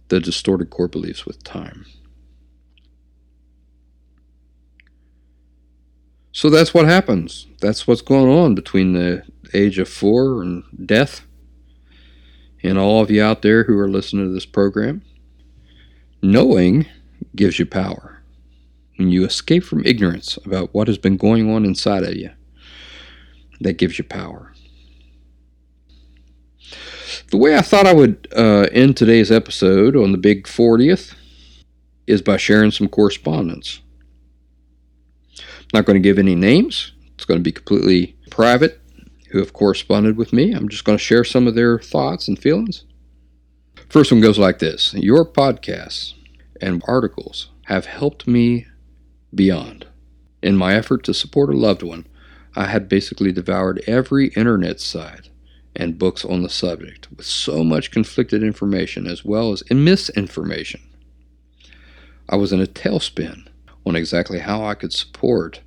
the 0.08 0.20
distorted 0.20 0.70
core 0.70 0.88
beliefs 0.88 1.26
with 1.26 1.42
time. 1.42 1.84
So 6.30 6.48
that's 6.48 6.72
what 6.72 6.86
happens. 6.86 7.48
That's 7.60 7.86
what's 7.86 8.02
going 8.02 8.30
on 8.30 8.54
between 8.54 8.92
the 8.92 9.24
age 9.52 9.80
of 9.80 9.88
four 9.88 10.40
and 10.40 10.62
death. 10.86 11.26
And 12.62 12.78
all 12.78 13.02
of 13.02 13.10
you 13.10 13.22
out 13.22 13.42
there 13.42 13.64
who 13.64 13.76
are 13.78 13.88
listening 13.88 14.26
to 14.26 14.32
this 14.32 14.46
program, 14.46 15.02
knowing 16.22 16.86
gives 17.34 17.58
you 17.58 17.66
power. 17.66 18.17
When 18.98 19.10
you 19.10 19.24
escape 19.24 19.62
from 19.62 19.86
ignorance 19.86 20.38
about 20.44 20.74
what 20.74 20.88
has 20.88 20.98
been 20.98 21.16
going 21.16 21.48
on 21.54 21.64
inside 21.64 22.02
of 22.02 22.16
you, 22.16 22.30
that 23.60 23.78
gives 23.78 23.96
you 23.96 24.04
power. 24.04 24.52
The 27.30 27.36
way 27.36 27.56
I 27.56 27.62
thought 27.62 27.86
I 27.86 27.94
would 27.94 28.26
uh, 28.36 28.66
end 28.72 28.96
today's 28.96 29.30
episode 29.30 29.94
on 29.94 30.10
the 30.10 30.18
big 30.18 30.44
40th 30.44 31.14
is 32.08 32.22
by 32.22 32.38
sharing 32.38 32.72
some 32.72 32.88
correspondence. 32.88 33.80
I'm 35.38 35.44
not 35.74 35.84
going 35.84 35.94
to 35.94 36.06
give 36.06 36.18
any 36.18 36.34
names, 36.34 36.92
it's 37.14 37.24
going 37.24 37.38
to 37.38 37.44
be 37.44 37.52
completely 37.52 38.16
private 38.30 38.80
who 39.30 39.38
have 39.38 39.52
corresponded 39.52 40.16
with 40.16 40.32
me. 40.32 40.52
I'm 40.52 40.68
just 40.68 40.84
going 40.84 40.98
to 40.98 41.04
share 41.04 41.22
some 41.22 41.46
of 41.46 41.54
their 41.54 41.78
thoughts 41.78 42.26
and 42.26 42.38
feelings. 42.38 42.84
First 43.88 44.10
one 44.10 44.20
goes 44.20 44.38
like 44.38 44.58
this 44.58 44.92
Your 44.94 45.24
podcasts 45.24 46.14
and 46.60 46.82
articles 46.88 47.50
have 47.66 47.86
helped 47.86 48.26
me 48.26 48.66
beyond. 49.34 49.86
In 50.42 50.56
my 50.56 50.74
effort 50.74 51.04
to 51.04 51.14
support 51.14 51.50
a 51.50 51.56
loved 51.56 51.82
one, 51.82 52.06
I 52.54 52.66
had 52.66 52.88
basically 52.88 53.32
devoured 53.32 53.82
every 53.86 54.28
internet 54.28 54.80
site 54.80 55.28
and 55.76 55.98
books 55.98 56.24
on 56.24 56.42
the 56.42 56.48
subject 56.48 57.08
with 57.12 57.26
so 57.26 57.62
much 57.62 57.90
conflicted 57.90 58.42
information 58.42 59.06
as 59.06 59.24
well 59.24 59.52
as 59.52 59.62
misinformation. 59.70 60.80
I 62.28 62.36
was 62.36 62.52
in 62.52 62.60
a 62.60 62.66
tailspin 62.66 63.46
on 63.86 63.96
exactly 63.96 64.40
how 64.40 64.64
I 64.64 64.74
could 64.74 64.92
support 64.92 65.60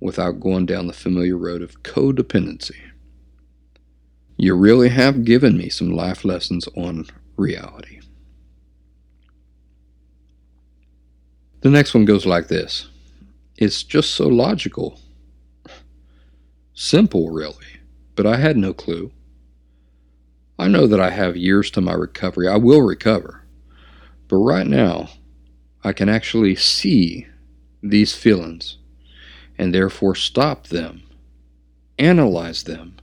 without 0.00 0.40
going 0.40 0.66
down 0.66 0.86
the 0.86 0.92
familiar 0.92 1.36
road 1.36 1.62
of 1.62 1.82
codependency. 1.82 2.80
You 4.36 4.56
really 4.56 4.88
have 4.88 5.24
given 5.24 5.56
me 5.56 5.68
some 5.68 5.92
life 5.92 6.24
lessons 6.24 6.66
on 6.74 7.06
reality. 7.36 8.00
The 11.60 11.70
next 11.70 11.94
one 11.94 12.04
goes 12.04 12.26
like 12.26 12.48
this 12.48 12.88
It's 13.56 13.82
just 13.82 14.12
so 14.12 14.28
logical. 14.28 14.98
Simple, 16.74 17.30
really, 17.30 17.80
but 18.16 18.26
I 18.26 18.36
had 18.36 18.56
no 18.56 18.72
clue. 18.72 19.12
I 20.58 20.68
know 20.68 20.86
that 20.86 21.00
I 21.00 21.10
have 21.10 21.36
years 21.36 21.70
to 21.72 21.80
my 21.80 21.92
recovery. 21.92 22.48
I 22.48 22.56
will 22.56 22.82
recover. 22.82 23.44
But 24.28 24.36
right 24.36 24.66
now, 24.66 25.10
I 25.84 25.92
can 25.92 26.08
actually 26.08 26.54
see 26.54 27.26
these 27.82 28.14
feelings 28.14 28.78
and 29.58 29.74
therefore 29.74 30.14
stop 30.14 30.68
them, 30.68 31.02
analyze 31.98 32.64
them, 32.64 32.96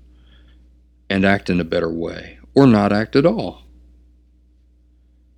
and 1.09 1.25
act 1.25 1.49
in 1.49 1.59
a 1.59 1.65
better 1.65 1.91
way, 1.91 2.39
or 2.55 2.65
not 2.65 2.91
act 2.91 3.15
at 3.15 3.25
all. 3.25 3.63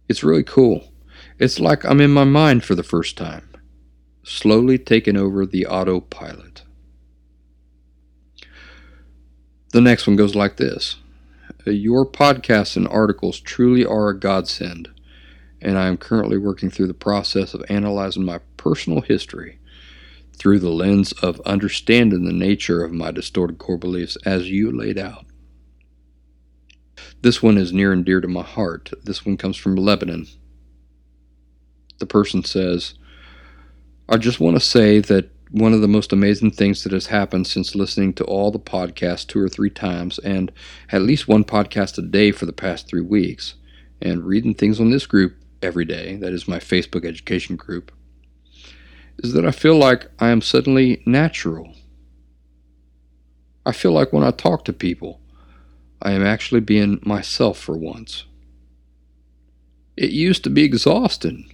It's 0.07 0.24
really 0.24 0.43
cool. 0.43 0.91
It's 1.39 1.59
like 1.59 1.84
I'm 1.86 2.01
in 2.01 2.12
my 2.12 2.24
mind 2.24 2.64
for 2.64 2.76
the 2.76 2.84
first 2.84 3.18
time, 3.18 3.49
slowly 4.24 4.78
taking 4.78 5.17
over 5.17 5.45
the 5.45 5.65
autopilot. 5.65 6.63
The 9.72 9.82
next 9.82 10.05
one 10.05 10.15
goes 10.15 10.36
like 10.36 10.57
this 10.57 10.97
uh, 11.65 11.72
Your 11.72 12.05
podcasts 12.05 12.76
and 12.76 12.88
articles 12.88 13.39
truly 13.39 13.86
are 13.86 14.09
a 14.09 14.19
godsend, 14.19 14.89
and 15.61 15.78
I 15.78 15.88
am 15.88 15.97
currently 15.97 16.38
working 16.38 16.69
through 16.69 16.88
the 16.88 16.93
process 16.93 17.53
of 17.53 17.63
analyzing 17.69 18.26
my 18.26 18.39
personal 18.57 19.01
history 19.01 19.59
through 20.34 20.59
the 20.59 20.69
lens 20.69 21.11
of 21.22 21.39
understanding 21.41 22.26
the 22.26 22.34
nature 22.34 22.84
of 22.84 22.91
my 22.91 23.11
distorted 23.11 23.59
core 23.59 23.78
beliefs 23.78 24.17
as 24.26 24.49
you 24.49 24.76
laid 24.76 24.97
out. 24.97 25.26
This 27.22 27.43
one 27.43 27.57
is 27.57 27.72
near 27.72 27.93
and 27.93 28.03
dear 28.03 28.19
to 28.22 28.28
my 28.28 28.41
heart. 28.41 28.91
This 29.03 29.24
one 29.24 29.38
comes 29.38 29.55
from 29.55 29.76
Lebanon. 29.76 30.28
The 31.99 32.07
person 32.07 32.43
says, 32.43 32.95
I 34.12 34.18
just 34.18 34.41
want 34.41 34.57
to 34.57 34.59
say 34.59 34.99
that 34.99 35.30
one 35.51 35.72
of 35.72 35.80
the 35.80 35.88
most 35.88 36.12
amazing 36.12 36.51
things 36.51 36.84
that 36.84 36.91
has 36.91 37.05
happened 37.05 37.47
since 37.47 37.76
listening 37.76 38.12
to 38.16 38.26
all 38.26 38.51
the 38.51 38.59
podcasts 38.59 39.26
two 39.26 39.39
or 39.39 39.47
three 39.47 39.70
times 39.70 40.20
and 40.20 40.51
at 40.91 41.03
least 41.03 41.30
one 41.30 41.45
podcast 41.45 41.97
a 41.97 42.01
day 42.01 42.34
for 42.34 42.45
the 42.45 42.51
past 42.51 42.89
three 42.89 43.01
weeks 43.01 43.53
and 44.01 44.26
reading 44.26 44.53
things 44.53 44.82
on 44.82 44.91
this 44.91 45.05
group 45.05 45.38
every 45.62 45.86
day, 45.86 46.18
that 46.18 46.34
is 46.34 46.45
my 46.45 46.59
Facebook 46.59 47.05
education 47.05 47.55
group, 47.55 47.89
is 49.20 49.32
that 49.32 49.45
I 49.45 49.51
feel 49.51 49.78
like 49.78 50.12
I 50.20 50.28
am 50.28 50.41
suddenly 50.41 51.01
natural. 51.05 51.74
I 53.66 53.72
feel 53.72 53.93
like 53.93 54.12
when 54.12 54.26
I 54.26 54.32
talk 54.32 54.66
to 54.66 54.74
people, 54.74 55.22
I 56.01 56.12
am 56.12 56.26
actually 56.26 56.59
being 56.59 56.99
myself 57.03 57.57
for 57.57 57.78
once. 57.78 58.26
It 59.95 60.12
used 60.12 60.43
to 60.43 60.49
be 60.49 60.66
exhausting 60.66 61.53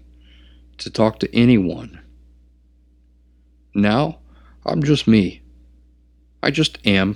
to 0.79 0.89
talk 0.89 1.19
to 1.19 1.35
anyone. 1.35 2.01
Now, 3.77 4.17
I'm 4.65 4.81
just 4.81 5.07
me. 5.07 5.43
I 6.41 6.49
just 6.49 6.79
am. 6.85 7.15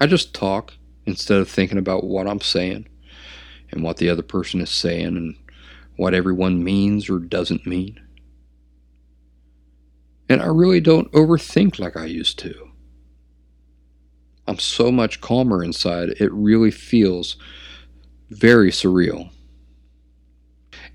I 0.00 0.06
just 0.06 0.34
talk 0.34 0.72
instead 1.04 1.38
of 1.38 1.50
thinking 1.50 1.76
about 1.76 2.04
what 2.04 2.26
I'm 2.26 2.40
saying 2.40 2.88
and 3.70 3.82
what 3.82 3.98
the 3.98 4.08
other 4.08 4.22
person 4.22 4.62
is 4.62 4.70
saying 4.70 5.18
and 5.18 5.36
what 5.96 6.14
everyone 6.14 6.64
means 6.64 7.10
or 7.10 7.18
doesn't 7.18 7.66
mean. 7.66 8.00
And 10.30 10.40
I 10.40 10.46
really 10.46 10.80
don't 10.80 11.12
overthink 11.12 11.78
like 11.78 11.94
I 11.94 12.06
used 12.06 12.38
to. 12.38 12.70
I'm 14.46 14.58
so 14.58 14.90
much 14.90 15.20
calmer 15.20 15.62
inside. 15.62 16.14
It 16.18 16.32
really 16.32 16.70
feels 16.70 17.36
very 18.30 18.70
surreal. 18.70 19.28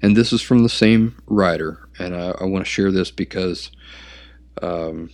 And 0.01 0.17
this 0.17 0.33
is 0.33 0.41
from 0.41 0.63
the 0.63 0.69
same 0.69 1.21
writer. 1.27 1.87
And 1.99 2.15
I, 2.15 2.31
I 2.41 2.45
want 2.45 2.65
to 2.65 2.71
share 2.71 2.91
this 2.91 3.11
because 3.11 3.69
um, 4.63 5.09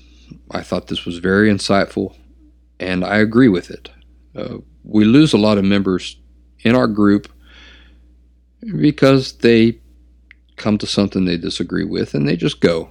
I 0.52 0.62
thought 0.62 0.88
this 0.88 1.06
was 1.06 1.18
very 1.18 1.50
insightful 1.50 2.16
and 2.80 3.04
I 3.04 3.18
agree 3.18 3.50
with 3.50 3.72
it. 3.72 3.90
Uh, 4.36 4.60
we 4.84 5.04
lose 5.04 5.34
a 5.34 5.38
lot 5.38 5.58
of 5.58 5.66
members 5.66 6.18
in 6.60 6.76
our 6.76 6.88
group 6.88 7.28
because 8.80 9.38
they 9.40 9.80
come 10.56 10.78
to 10.78 10.88
something 10.88 11.26
they 11.26 11.38
disagree 11.38 11.84
with 11.84 12.14
and 12.14 12.28
they 12.28 12.36
just 12.36 12.60
go. 12.62 12.90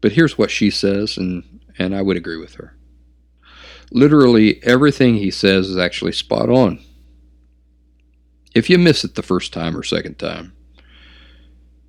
But 0.00 0.12
here's 0.12 0.38
what 0.38 0.50
she 0.50 0.70
says, 0.70 1.16
and, 1.16 1.60
and 1.78 1.94
I 1.94 2.02
would 2.02 2.16
agree 2.16 2.36
with 2.36 2.54
her. 2.54 2.76
Literally 3.90 4.62
everything 4.62 5.16
he 5.16 5.30
says 5.30 5.68
is 5.68 5.78
actually 5.78 6.12
spot 6.12 6.50
on. 6.50 6.78
If 8.54 8.68
you 8.68 8.78
miss 8.78 9.02
it 9.02 9.14
the 9.14 9.22
first 9.22 9.52
time 9.52 9.76
or 9.76 9.82
second 9.82 10.18
time, 10.18 10.52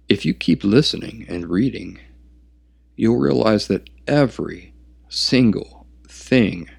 if 0.08 0.26
you 0.26 0.34
keep 0.34 0.64
listening 0.64 1.26
and 1.28 1.50
reading, 1.50 2.00
you'll 3.00 3.16
realize 3.16 3.70
that 3.70 3.90
every 4.08 4.74
single 5.08 5.88
thing 6.06 6.70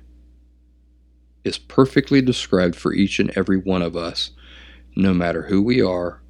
is 1.44 1.56
perfectly 1.56 2.20
described 2.20 2.76
for 2.76 2.92
each 2.92 3.18
and 3.18 3.30
every 3.38 3.56
one 3.56 3.80
of 3.80 3.96
us, 3.96 4.32
no 4.94 5.14
matter 5.14 5.44
who 5.44 5.62
we 5.62 5.80
are 5.80 6.20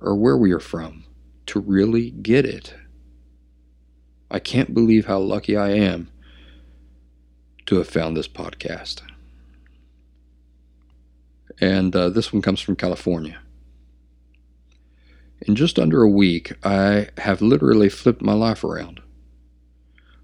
or 0.00 0.16
where 0.16 0.36
we 0.36 0.50
are 0.50 0.58
from, 0.58 1.04
to 1.46 1.60
really 1.60 2.10
get 2.10 2.44
it. 2.44 2.74
I 4.28 4.40
can't 4.40 4.74
believe 4.74 5.06
how 5.06 5.20
lucky 5.20 5.56
I 5.56 5.70
am 5.70 6.10
to 7.66 7.76
have 7.76 7.88
found 7.88 8.16
this 8.16 8.26
podcast. 8.26 9.02
And 11.60 11.94
uh, 11.94 12.08
this 12.08 12.32
one 12.32 12.42
comes 12.42 12.60
from 12.60 12.74
California. 12.74 13.38
In 15.42 15.54
just 15.54 15.78
under 15.78 16.02
a 16.02 16.10
week, 16.10 16.52
I 16.64 17.10
have 17.18 17.40
literally 17.40 17.88
flipped 17.88 18.22
my 18.22 18.32
life 18.32 18.64
around. 18.64 19.00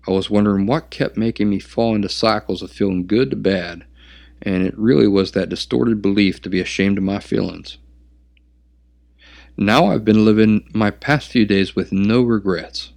I 0.08 0.12
was 0.12 0.30
wondering 0.30 0.66
what 0.66 0.90
kept 0.90 1.16
making 1.16 1.50
me 1.50 1.58
fall 1.58 1.94
into 1.94 2.08
cycles 2.08 2.62
of 2.62 2.70
feeling 2.70 3.06
good 3.06 3.30
to 3.30 3.36
bad, 3.36 3.84
and 4.40 4.64
it 4.64 4.78
really 4.78 5.08
was 5.08 5.32
that 5.32 5.48
distorted 5.48 6.00
belief 6.00 6.40
to 6.42 6.48
be 6.48 6.60
ashamed 6.60 6.98
of 6.98 7.04
my 7.04 7.18
feelings. 7.18 7.78
Now 9.56 9.86
I've 9.86 10.04
been 10.04 10.24
living 10.24 10.68
my 10.72 10.90
past 10.90 11.30
few 11.30 11.44
days 11.44 11.74
with 11.74 11.90
no 11.90 12.22
regrets. 12.22 12.92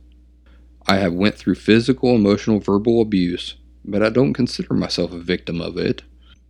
I 0.86 0.97
have 0.97 1.14
went 1.14 1.36
through 1.36 1.55
physical, 1.55 2.16
emotional, 2.16 2.60
verbal 2.60 3.01
abuse, 3.01 3.55
but 3.84 4.03
I 4.03 4.10
don't 4.10 4.34
consider 4.34 4.74
myself 4.74 5.12
a 5.12 5.20
victim 5.20 5.62
of 5.62 5.78
it, 5.78 6.03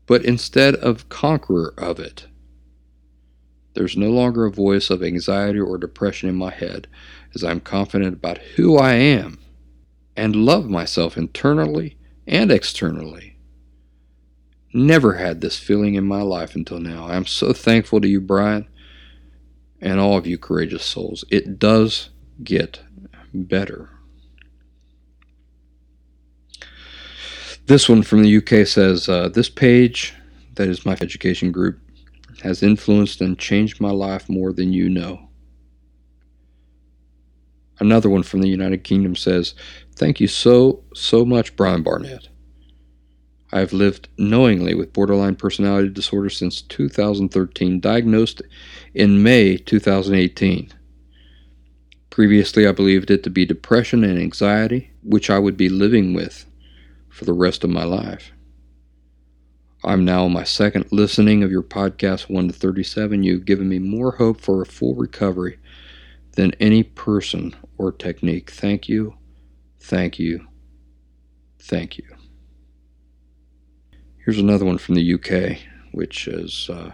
but 0.07 0.25
instead 0.25 0.75
of 0.75 1.07
conqueror 1.09 1.73
of 1.77 1.99
it. 1.99 2.27
There's 3.75 3.95
no 3.95 4.09
longer 4.09 4.45
a 4.45 4.51
voice 4.51 4.89
of 4.89 5.03
anxiety 5.03 5.59
or 5.59 5.77
depression 5.77 6.27
in 6.27 6.35
my 6.35 6.51
head 6.51 6.87
as 7.33 7.43
I'm 7.43 7.61
confident 7.61 8.15
about 8.15 8.39
who 8.39 8.77
I 8.77 8.93
am 8.95 9.37
and 10.15 10.35
love 10.35 10.69
myself 10.69 11.17
internally 11.17 11.97
and 12.27 12.51
externally. 12.51 13.37
Never 14.73 15.13
had 15.13 15.41
this 15.41 15.57
feeling 15.57 15.95
in 15.95 16.05
my 16.05 16.21
life 16.21 16.55
until 16.55 16.79
now. 16.79 17.07
I'm 17.07 17.25
so 17.25 17.53
thankful 17.53 18.01
to 18.01 18.07
you, 18.07 18.21
Brian, 18.21 18.67
and 19.81 19.99
all 19.99 20.17
of 20.17 20.27
you 20.27 20.37
courageous 20.37 20.85
souls. 20.85 21.23
It 21.31 21.57
does 21.57 22.09
get 22.43 22.81
better. 23.33 23.89
This 27.65 27.87
one 27.87 28.03
from 28.03 28.23
the 28.23 28.37
UK 28.37 28.67
says 28.67 29.09
uh, 29.09 29.29
This 29.29 29.49
page, 29.49 30.13
that 30.55 30.67
is 30.67 30.85
my 30.85 30.97
education 31.01 31.51
group, 31.51 31.79
has 32.43 32.63
influenced 32.63 33.21
and 33.21 33.37
changed 33.37 33.81
my 33.81 33.91
life 33.91 34.29
more 34.29 34.53
than 34.53 34.73
you 34.73 34.89
know. 34.89 35.29
Another 37.79 38.09
one 38.09 38.23
from 38.23 38.41
the 38.41 38.49
United 38.49 38.83
Kingdom 38.83 39.15
says, 39.15 39.53
Thank 39.99 40.21
you 40.21 40.27
so, 40.27 40.81
so 40.93 41.25
much, 41.25 41.57
Brian 41.57 41.83
Barnett. 41.83 42.29
I 43.51 43.59
have 43.59 43.73
lived 43.73 44.07
knowingly 44.17 44.73
with 44.73 44.93
borderline 44.93 45.35
personality 45.35 45.89
disorder 45.89 46.29
since 46.29 46.61
2013, 46.61 47.81
diagnosed 47.81 48.41
in 48.93 49.21
May 49.21 49.57
2018. 49.57 50.71
Previously, 52.09 52.65
I 52.65 52.71
believed 52.71 53.11
it 53.11 53.23
to 53.23 53.29
be 53.29 53.45
depression 53.45 54.05
and 54.05 54.17
anxiety, 54.17 54.89
which 55.03 55.29
I 55.29 55.37
would 55.37 55.57
be 55.57 55.67
living 55.67 56.13
with 56.13 56.45
for 57.09 57.25
the 57.25 57.33
rest 57.33 57.65
of 57.65 57.69
my 57.69 57.83
life. 57.83 58.31
I'm 59.83 60.05
now 60.05 60.23
on 60.23 60.31
my 60.31 60.45
second 60.45 60.85
listening 60.93 61.43
of 61.43 61.51
your 61.51 61.63
podcast 61.63 62.29
1 62.29 62.47
to 62.47 62.53
37. 62.53 63.23
You've 63.23 63.43
given 63.43 63.67
me 63.67 63.79
more 63.79 64.11
hope 64.11 64.39
for 64.39 64.61
a 64.61 64.65
full 64.65 64.95
recovery 64.95 65.59
than 66.37 66.53
any 66.61 66.83
person 66.83 67.53
or 67.77 67.91
technique. 67.91 68.49
Thank 68.49 68.87
you, 68.87 69.18
thank 69.79 70.19
you, 70.19 70.47
thank 71.59 71.97
you. 71.97 72.05
Here's 74.23 74.39
another 74.39 74.65
one 74.65 74.77
from 74.77 74.95
the 74.95 75.13
UK, 75.13 75.59
which 75.91 76.27
is, 76.27 76.69
uh, 76.69 76.91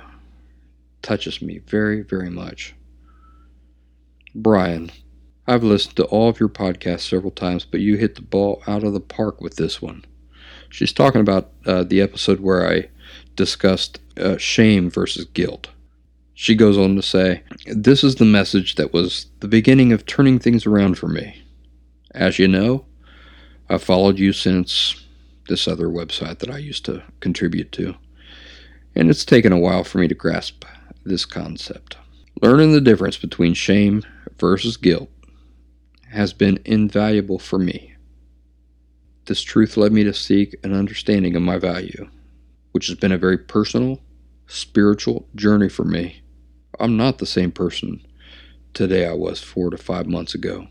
touches 1.02 1.42
me 1.42 1.60
very, 1.60 2.02
very 2.02 2.30
much. 2.30 2.74
Brian, 4.34 4.92
I've 5.48 5.64
listened 5.64 5.96
to 5.98 6.06
all 6.06 6.30
of 6.30 6.40
your 6.40 6.50
podcasts 6.50 7.10
several 7.10 7.32
times, 7.32 7.66
but 7.66 7.80
you 7.80 7.98
hit 7.98 8.16
the 8.16 8.22
ball 8.22 8.64
out 8.68 8.84
of 8.84 8.94
the 8.94 9.00
park 9.00 9.42
with 9.42 9.56
this 9.56 9.82
one. 9.82 10.04
She's 10.70 10.92
talking 10.92 11.22
about 11.22 11.52
uh, 11.66 11.84
the 11.84 12.02
episode 12.02 12.40
where 12.40 12.70
I 12.70 12.90
discussed 13.36 14.00
uh, 14.18 14.38
shame 14.38 14.90
versus 14.90 15.26
guilt. 15.26 15.70
She 16.34 16.56
goes 16.56 16.78
on 16.78 16.96
to 16.96 17.02
say, 17.02 17.44
This 17.68 18.04
is 18.04 18.16
the 18.16 18.26
message 18.26 18.76
that 18.76 18.92
was 18.92 19.28
the 19.40 19.48
beginning 19.48 19.94
of 19.94 20.06
turning 20.06 20.40
things 20.40 20.66
around 20.66 20.98
for 20.98 21.08
me. 21.08 21.42
As 22.16 22.40
you 22.40 22.48
know, 22.48 22.86
I've 23.70 23.84
followed 23.84 24.18
you 24.18 24.34
since 24.34 25.06
this 25.48 25.68
other 25.68 25.88
website 25.88 26.40
that 26.40 26.50
I 26.50 26.58
used 26.58 26.86
to 26.86 27.04
contribute 27.20 27.72
to, 27.74 27.96
and 28.96 29.10
it's 29.10 29.26
taken 29.26 29.52
a 29.52 29.60
while 29.60 29.84
for 29.84 30.00
me 30.00 30.08
to 30.08 30.16
grasp 30.16 30.66
this 31.04 31.26
concept. 31.26 31.98
Learning 32.42 32.72
the 32.72 32.82
difference 32.82 33.18
between 33.18 33.54
shame 33.54 34.02
versus 34.40 34.78
guilt 34.78 35.10
has 36.12 36.34
been 36.34 36.60
invaluable 36.66 37.38
for 37.38 37.60
me. 37.60 37.94
This 39.26 39.42
truth 39.42 39.78
led 39.78 39.92
me 39.92 40.04
to 40.04 40.14
seek 40.14 40.56
an 40.64 40.74
understanding 40.74 41.36
of 41.36 41.42
my 41.42 41.58
value, 41.58 42.10
which 42.72 42.88
has 42.88 42.98
been 42.98 43.12
a 43.12 43.18
very 43.18 43.38
personal, 43.38 44.02
spiritual 44.48 45.28
journey 45.36 45.70
for 45.70 45.84
me 45.84 46.22
I'm 46.80 46.98
not 46.98 47.20
the 47.20 47.26
same 47.26 47.52
person 47.52 48.06
today 48.74 49.08
I 49.08 49.14
was 49.14 49.42
four 49.42 49.70
to 49.70 49.78
five 49.78 50.08
months 50.08 50.36
ago. 50.36 50.68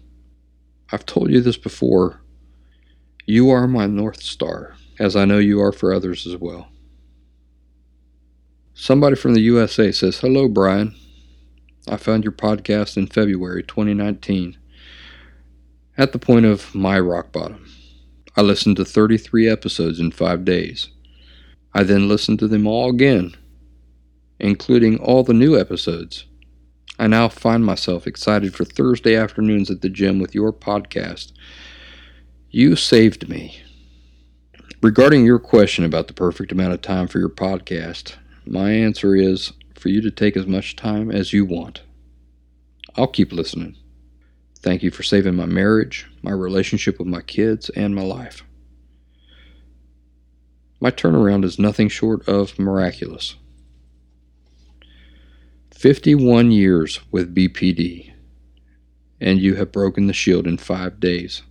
I've 0.93 1.07
told 1.07 1.30
you 1.30 1.41
this 1.41 1.57
before. 1.57 2.20
You 3.26 3.51
are 3.51 3.66
my 3.66 3.87
North 3.87 4.22
Star, 4.22 4.74
as 4.99 5.16
I 5.16 5.24
know 5.24 5.39
you 5.39 5.61
are 5.61 5.72
for 5.72 5.93
others 5.93 6.26
as 6.26 6.37
well. 6.37 6.68
Somebody 8.74 9.16
from 9.16 9.35
the 9.35 9.41
USA 9.41 9.93
says, 9.93 10.18
Hello, 10.18 10.49
Brian. 10.49 10.95
I 11.89 11.97
found 11.97 12.24
your 12.24 12.32
podcast 12.32 12.97
in 12.97 13.07
February 13.07 13.62
2019 13.62 14.57
at 15.97 16.12
the 16.12 16.18
point 16.18 16.47
of 16.47 16.74
my 16.74 16.99
rock 16.99 17.30
bottom. 17.32 17.66
I 18.37 18.43
listened 18.43 18.76
to 18.76 18.85
33 18.85 19.49
episodes 19.49 20.01
in 20.01 20.11
five 20.11 20.45
days. 20.45 20.89
I 21.72 21.82
then 21.82 22.09
listened 22.09 22.39
to 22.41 22.49
them 22.49 22.66
all 22.66 22.91
again 22.91 23.37
including 24.41 24.99
all 24.99 25.22
the 25.22 25.35
new 25.35 25.59
episodes. 25.59 26.26
I 26.99 27.09
now 27.09 27.29
find 27.29 27.65
myself 27.65 28.07
excited 28.07 28.55
for 28.55 28.65
Thursday 28.65 29.17
afternoons 29.17 29.71
at 29.71 29.81
the 29.81 29.89
gym 29.89 30.21
with 30.21 30.35
your 30.35 30.53
podcast. 30.53 31.33
You 32.51 32.77
saved 32.77 33.29
me. 33.29 33.61
Regarding 34.81 35.25
your 35.25 35.41
question 35.41 35.85
about 35.85 36.07
the 36.07 36.13
perfect 36.13 36.53
amount 36.53 36.73
of 36.73 36.83
time 36.83 37.09
for 37.09 37.19
your 37.19 37.31
podcast, 37.31 38.15
my 38.47 38.71
answer 38.71 39.17
is 39.17 39.53
for 39.75 39.89
you 39.89 40.01
to 40.03 40.11
take 40.11 40.37
as 40.37 40.47
much 40.47 40.77
time 40.77 41.11
as 41.11 41.33
you 41.33 41.45
want. 41.45 41.83
I'll 42.97 43.09
keep 43.09 43.33
listening. 43.33 43.77
Thank 44.61 44.83
you 44.83 44.91
for 44.91 45.03
saving 45.03 45.35
my 45.35 45.47
marriage, 45.47 46.07
my 46.23 46.31
relationship 46.31 46.99
with 46.99 47.09
my 47.09 47.23
kids, 47.23 47.71
and 47.71 47.95
my 47.95 48.03
life. 48.03 48.45
My 50.81 50.91
turnaround 50.91 51.45
is 51.45 51.59
nothing 51.59 51.89
short 51.89 52.29
of 52.29 52.59
miraculous. 52.59 53.35
51 55.85 56.51
years 56.51 57.01
with 57.11 57.35
BPD, 57.35 58.11
and 59.20 59.39
you 59.39 59.57
have 59.57 59.70
broken 59.70 60.07
the 60.07 60.14
shield 60.14 60.47
in 60.47 60.57
five 60.57 60.99
days. 60.99 61.43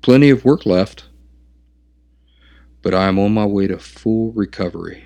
Plenty 0.00 0.30
of 0.30 0.42
work 0.42 0.64
left, 0.64 1.04
but 2.80 2.94
I 2.94 3.08
am 3.08 3.18
on 3.18 3.34
my 3.34 3.44
way 3.44 3.66
to 3.66 3.78
full 3.78 4.32
recovery. 4.32 5.04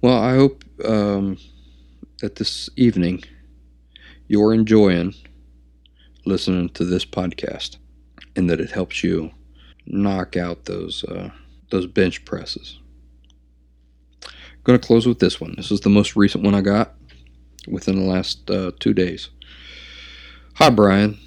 Well, 0.00 0.16
I 0.16 0.34
hope 0.34 0.64
um, 0.82 1.36
that 2.20 2.36
this 2.36 2.70
evening 2.74 3.22
you're 4.28 4.54
enjoying 4.54 5.12
listening 6.24 6.70
to 6.70 6.86
this 6.86 7.04
podcast 7.04 7.76
and 8.34 8.48
that 8.48 8.62
it 8.62 8.70
helps 8.70 9.04
you 9.04 9.30
knock 9.84 10.38
out 10.38 10.64
those. 10.64 11.04
Uh, 11.04 11.32
those 11.70 11.86
bench 11.86 12.24
presses. 12.24 12.78
I'm 14.24 14.64
going 14.64 14.78
to 14.78 14.86
close 14.86 15.06
with 15.06 15.20
this 15.20 15.40
one. 15.40 15.54
This 15.56 15.70
is 15.70 15.80
the 15.80 15.88
most 15.88 16.16
recent 16.16 16.44
one 16.44 16.54
I 16.54 16.60
got 16.60 16.94
within 17.66 17.96
the 17.96 18.04
last 18.04 18.50
uh, 18.50 18.72
two 18.78 18.92
days. 18.92 19.30
Hi, 20.54 20.70
Brian. 20.70 21.18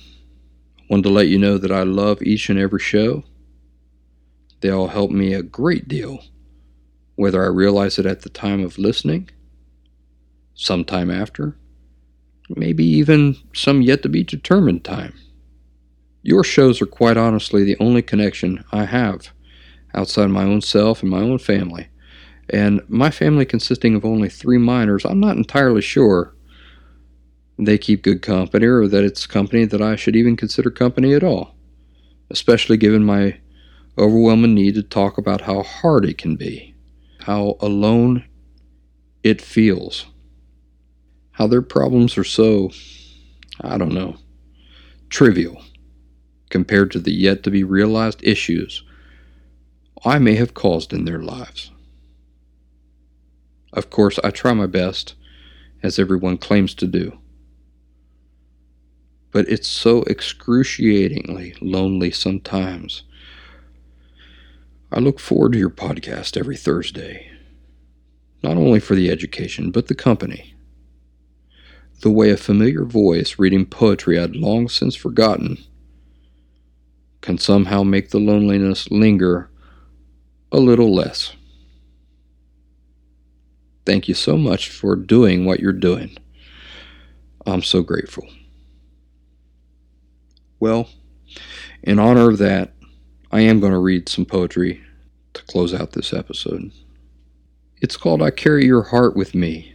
Wanted 0.89 1.03
to 1.03 1.09
let 1.09 1.27
you 1.27 1.39
know 1.39 1.57
that 1.57 1.71
I 1.71 1.83
love 1.83 2.21
each 2.21 2.49
and 2.49 2.59
every 2.59 2.79
show. 2.79 3.23
They 4.61 4.69
all 4.69 4.89
help 4.89 5.11
me 5.11 5.33
a 5.33 5.41
great 5.41 5.87
deal, 5.87 6.23
whether 7.15 7.43
I 7.43 7.47
realize 7.47 7.97
it 7.97 8.05
at 8.05 8.21
the 8.21 8.29
time 8.29 8.63
of 8.63 8.77
listening, 8.77 9.29
sometime 10.53 11.09
after, 11.09 11.57
maybe 12.49 12.85
even 12.85 13.37
some 13.53 13.81
yet 13.81 14.03
to 14.03 14.09
be 14.09 14.23
determined 14.23 14.83
time. 14.83 15.13
Your 16.21 16.43
shows 16.43 16.81
are 16.81 16.85
quite 16.85 17.17
honestly 17.17 17.63
the 17.63 17.77
only 17.79 18.01
connection 18.01 18.63
I 18.71 18.85
have 18.85 19.33
outside 19.93 20.27
my 20.27 20.43
own 20.43 20.61
self 20.61 21.01
and 21.01 21.11
my 21.11 21.19
own 21.19 21.37
family. 21.37 21.87
And 22.49 22.81
my 22.89 23.09
family 23.09 23.45
consisting 23.45 23.95
of 23.95 24.05
only 24.05 24.29
three 24.29 24.57
minors, 24.57 25.05
I'm 25.05 25.19
not 25.19 25.37
entirely 25.37 25.81
sure 25.81 26.35
they 27.57 27.77
keep 27.77 28.03
good 28.03 28.21
company 28.21 28.65
or 28.65 28.87
that 28.87 29.03
it's 29.03 29.27
company 29.27 29.65
that 29.65 29.81
I 29.81 29.95
should 29.95 30.15
even 30.15 30.35
consider 30.35 30.69
company 30.69 31.13
at 31.13 31.23
all, 31.23 31.55
especially 32.29 32.77
given 32.77 33.03
my 33.03 33.39
overwhelming 33.97 34.55
need 34.55 34.75
to 34.75 34.83
talk 34.83 35.17
about 35.17 35.41
how 35.41 35.63
hard 35.63 36.05
it 36.05 36.17
can 36.17 36.35
be, 36.35 36.73
how 37.21 37.57
alone 37.59 38.25
it 39.23 39.41
feels, 39.41 40.07
how 41.31 41.47
their 41.47 41.61
problems 41.61 42.17
are 42.17 42.23
so, 42.23 42.71
I 43.61 43.77
don't 43.77 43.93
know, 43.93 44.17
trivial 45.09 45.61
compared 46.49 46.91
to 46.91 46.99
the 46.99 47.11
yet 47.11 47.43
to 47.43 47.51
be 47.51 47.63
realized 47.63 48.23
issues 48.23 48.83
I 50.05 50.19
may 50.19 50.35
have 50.35 50.53
caused 50.53 50.93
in 50.93 51.05
their 51.05 51.21
lives. 51.21 51.71
Of 53.73 53.89
course, 53.89 54.19
I 54.23 54.31
try 54.31 54.53
my 54.53 54.67
best, 54.67 55.15
as 55.83 55.99
everyone 55.99 56.37
claims 56.37 56.73
to 56.75 56.87
do. 56.87 57.19
But 59.31 59.49
it's 59.49 59.67
so 59.67 60.03
excruciatingly 60.03 61.55
lonely 61.61 62.11
sometimes. 62.11 63.03
I 64.91 64.99
look 64.99 65.19
forward 65.19 65.53
to 65.53 65.59
your 65.59 65.69
podcast 65.71 66.37
every 66.37 66.57
Thursday, 66.57 67.31
not 68.43 68.57
only 68.57 68.79
for 68.79 68.95
the 68.95 69.11
education, 69.11 69.71
but 69.71 69.87
the 69.87 69.95
company. 69.95 70.53
the 72.01 72.11
way 72.11 72.29
a 72.31 72.37
familiar 72.37 72.85
voice 72.85 73.39
reading 73.39 73.65
poetry 73.65 74.19
I'd 74.19 74.35
long 74.35 74.67
since 74.69 74.95
forgotten 74.95 75.57
can 77.21 77.37
somehow 77.37 77.83
make 77.83 78.09
the 78.09 78.19
loneliness 78.19 78.91
linger 78.91 79.49
a 80.53 80.59
little 80.59 80.93
less. 80.93 81.33
Thank 83.87 84.07
you 84.07 84.13
so 84.13 84.37
much 84.37 84.69
for 84.69 84.95
doing 84.95 85.45
what 85.45 85.59
you're 85.59 85.73
doing. 85.73 86.15
I'm 87.45 87.63
so 87.63 87.81
grateful. 87.81 88.27
Well, 90.59 90.87
in 91.81 91.97
honor 91.99 92.29
of 92.29 92.37
that, 92.37 92.71
I 93.31 93.41
am 93.41 93.59
going 93.59 93.73
to 93.73 93.79
read 93.79 94.07
some 94.07 94.25
poetry 94.25 94.81
to 95.33 95.43
close 95.45 95.73
out 95.73 95.93
this 95.93 96.13
episode. 96.13 96.71
It's 97.81 97.97
called 97.97 98.21
I 98.21 98.29
Carry 98.29 98.65
Your 98.65 98.83
Heart 98.83 99.15
with 99.15 99.33
Me, 99.33 99.73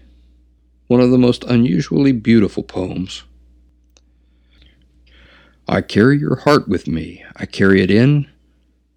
one 0.87 1.01
of 1.01 1.11
the 1.11 1.19
most 1.19 1.43
unusually 1.45 2.13
beautiful 2.13 2.63
poems. 2.63 3.25
I 5.67 5.83
carry 5.83 6.19
your 6.19 6.37
heart 6.37 6.69
with 6.69 6.87
me. 6.87 7.25
I 7.37 7.45
carry 7.47 7.83
it 7.83 7.91
in 7.91 8.31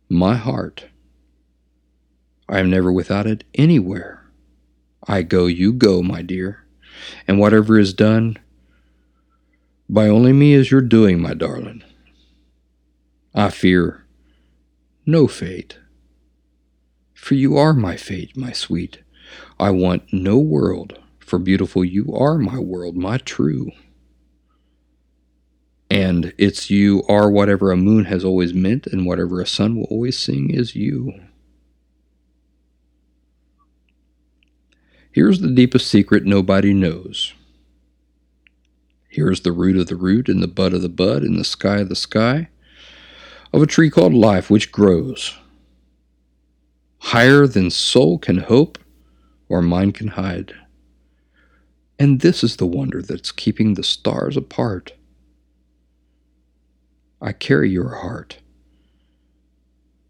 my 0.07 0.35
heart. 0.35 0.85
I 2.51 2.59
am 2.59 2.69
never 2.69 2.91
without 2.91 3.25
it 3.25 3.45
anywhere. 3.55 4.29
I 5.07 5.21
go, 5.21 5.45
you 5.45 5.71
go, 5.71 6.03
my 6.03 6.21
dear. 6.21 6.65
And 7.25 7.39
whatever 7.39 7.79
is 7.79 7.93
done, 7.93 8.37
by 9.89 10.09
only 10.09 10.33
me 10.33 10.53
is 10.53 10.69
your 10.69 10.81
doing, 10.81 11.21
my 11.21 11.33
darling. 11.33 11.81
I 13.33 13.49
fear 13.49 14.05
no 15.05 15.27
fate, 15.27 15.79
for 17.13 17.35
you 17.35 17.57
are 17.57 17.73
my 17.73 17.95
fate, 17.95 18.35
my 18.35 18.51
sweet. 18.51 18.99
I 19.57 19.71
want 19.71 20.11
no 20.11 20.37
world, 20.37 20.99
for 21.19 21.39
beautiful 21.39 21.85
you 21.85 22.13
are 22.13 22.37
my 22.37 22.59
world, 22.59 22.97
my 22.97 23.17
true. 23.17 23.71
And 25.89 26.33
it's 26.37 26.69
you 26.69 27.03
are 27.07 27.31
whatever 27.31 27.71
a 27.71 27.77
moon 27.77 28.05
has 28.05 28.25
always 28.25 28.53
meant, 28.53 28.87
and 28.87 29.05
whatever 29.05 29.39
a 29.39 29.47
sun 29.47 29.77
will 29.77 29.85
always 29.85 30.19
sing 30.19 30.49
is 30.49 30.75
you. 30.75 31.13
Here's 35.11 35.41
the 35.41 35.49
deepest 35.49 35.87
secret 35.87 36.25
nobody 36.25 36.73
knows. 36.73 37.33
Here's 39.09 39.41
the 39.41 39.51
root 39.51 39.77
of 39.77 39.87
the 39.87 39.95
root, 39.95 40.29
and 40.29 40.41
the 40.41 40.47
bud 40.47 40.73
of 40.73 40.81
the 40.81 40.89
bud, 40.89 41.23
and 41.23 41.37
the 41.37 41.43
sky 41.43 41.79
of 41.79 41.89
the 41.89 41.95
sky, 41.95 42.49
of 43.51 43.61
a 43.61 43.67
tree 43.67 43.89
called 43.89 44.13
life 44.13 44.49
which 44.49 44.71
grows 44.71 45.37
higher 47.01 47.47
than 47.47 47.69
soul 47.69 48.17
can 48.17 48.37
hope 48.37 48.77
or 49.49 49.61
mind 49.61 49.93
can 49.93 50.09
hide. 50.09 50.53
And 51.99 52.21
this 52.21 52.43
is 52.43 52.55
the 52.55 52.65
wonder 52.65 53.01
that's 53.01 53.31
keeping 53.31 53.73
the 53.73 53.83
stars 53.83 54.37
apart. 54.37 54.93
I 57.21 57.33
carry 57.33 57.69
your 57.69 57.95
heart. 57.95 58.39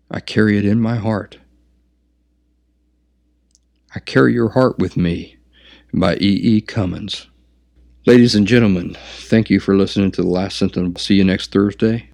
I 0.10 0.20
carry 0.20 0.58
it 0.58 0.66
in 0.66 0.80
my 0.80 0.98
heart. 0.98 1.40
I 3.94 4.00
Carry 4.00 4.34
Your 4.34 4.50
Heart 4.50 4.80
with 4.80 4.96
Me 4.96 5.38
by 5.94 6.16
E. 6.16 6.20
E. 6.20 6.62
Cummings. 6.62 7.28
Ladies 8.06 8.36
and 8.36 8.48
gentlemen, 8.48 8.96
thank 9.18 9.50
you 9.50 9.60
for 9.60 9.76
listening 9.76 10.12
to 10.12 10.22
the 10.22 10.30
Last 10.30 10.58
Symptom. 10.58 10.96
See 10.96 11.16
you 11.16 11.26
next 11.26 11.52
Thursday. 11.52 12.10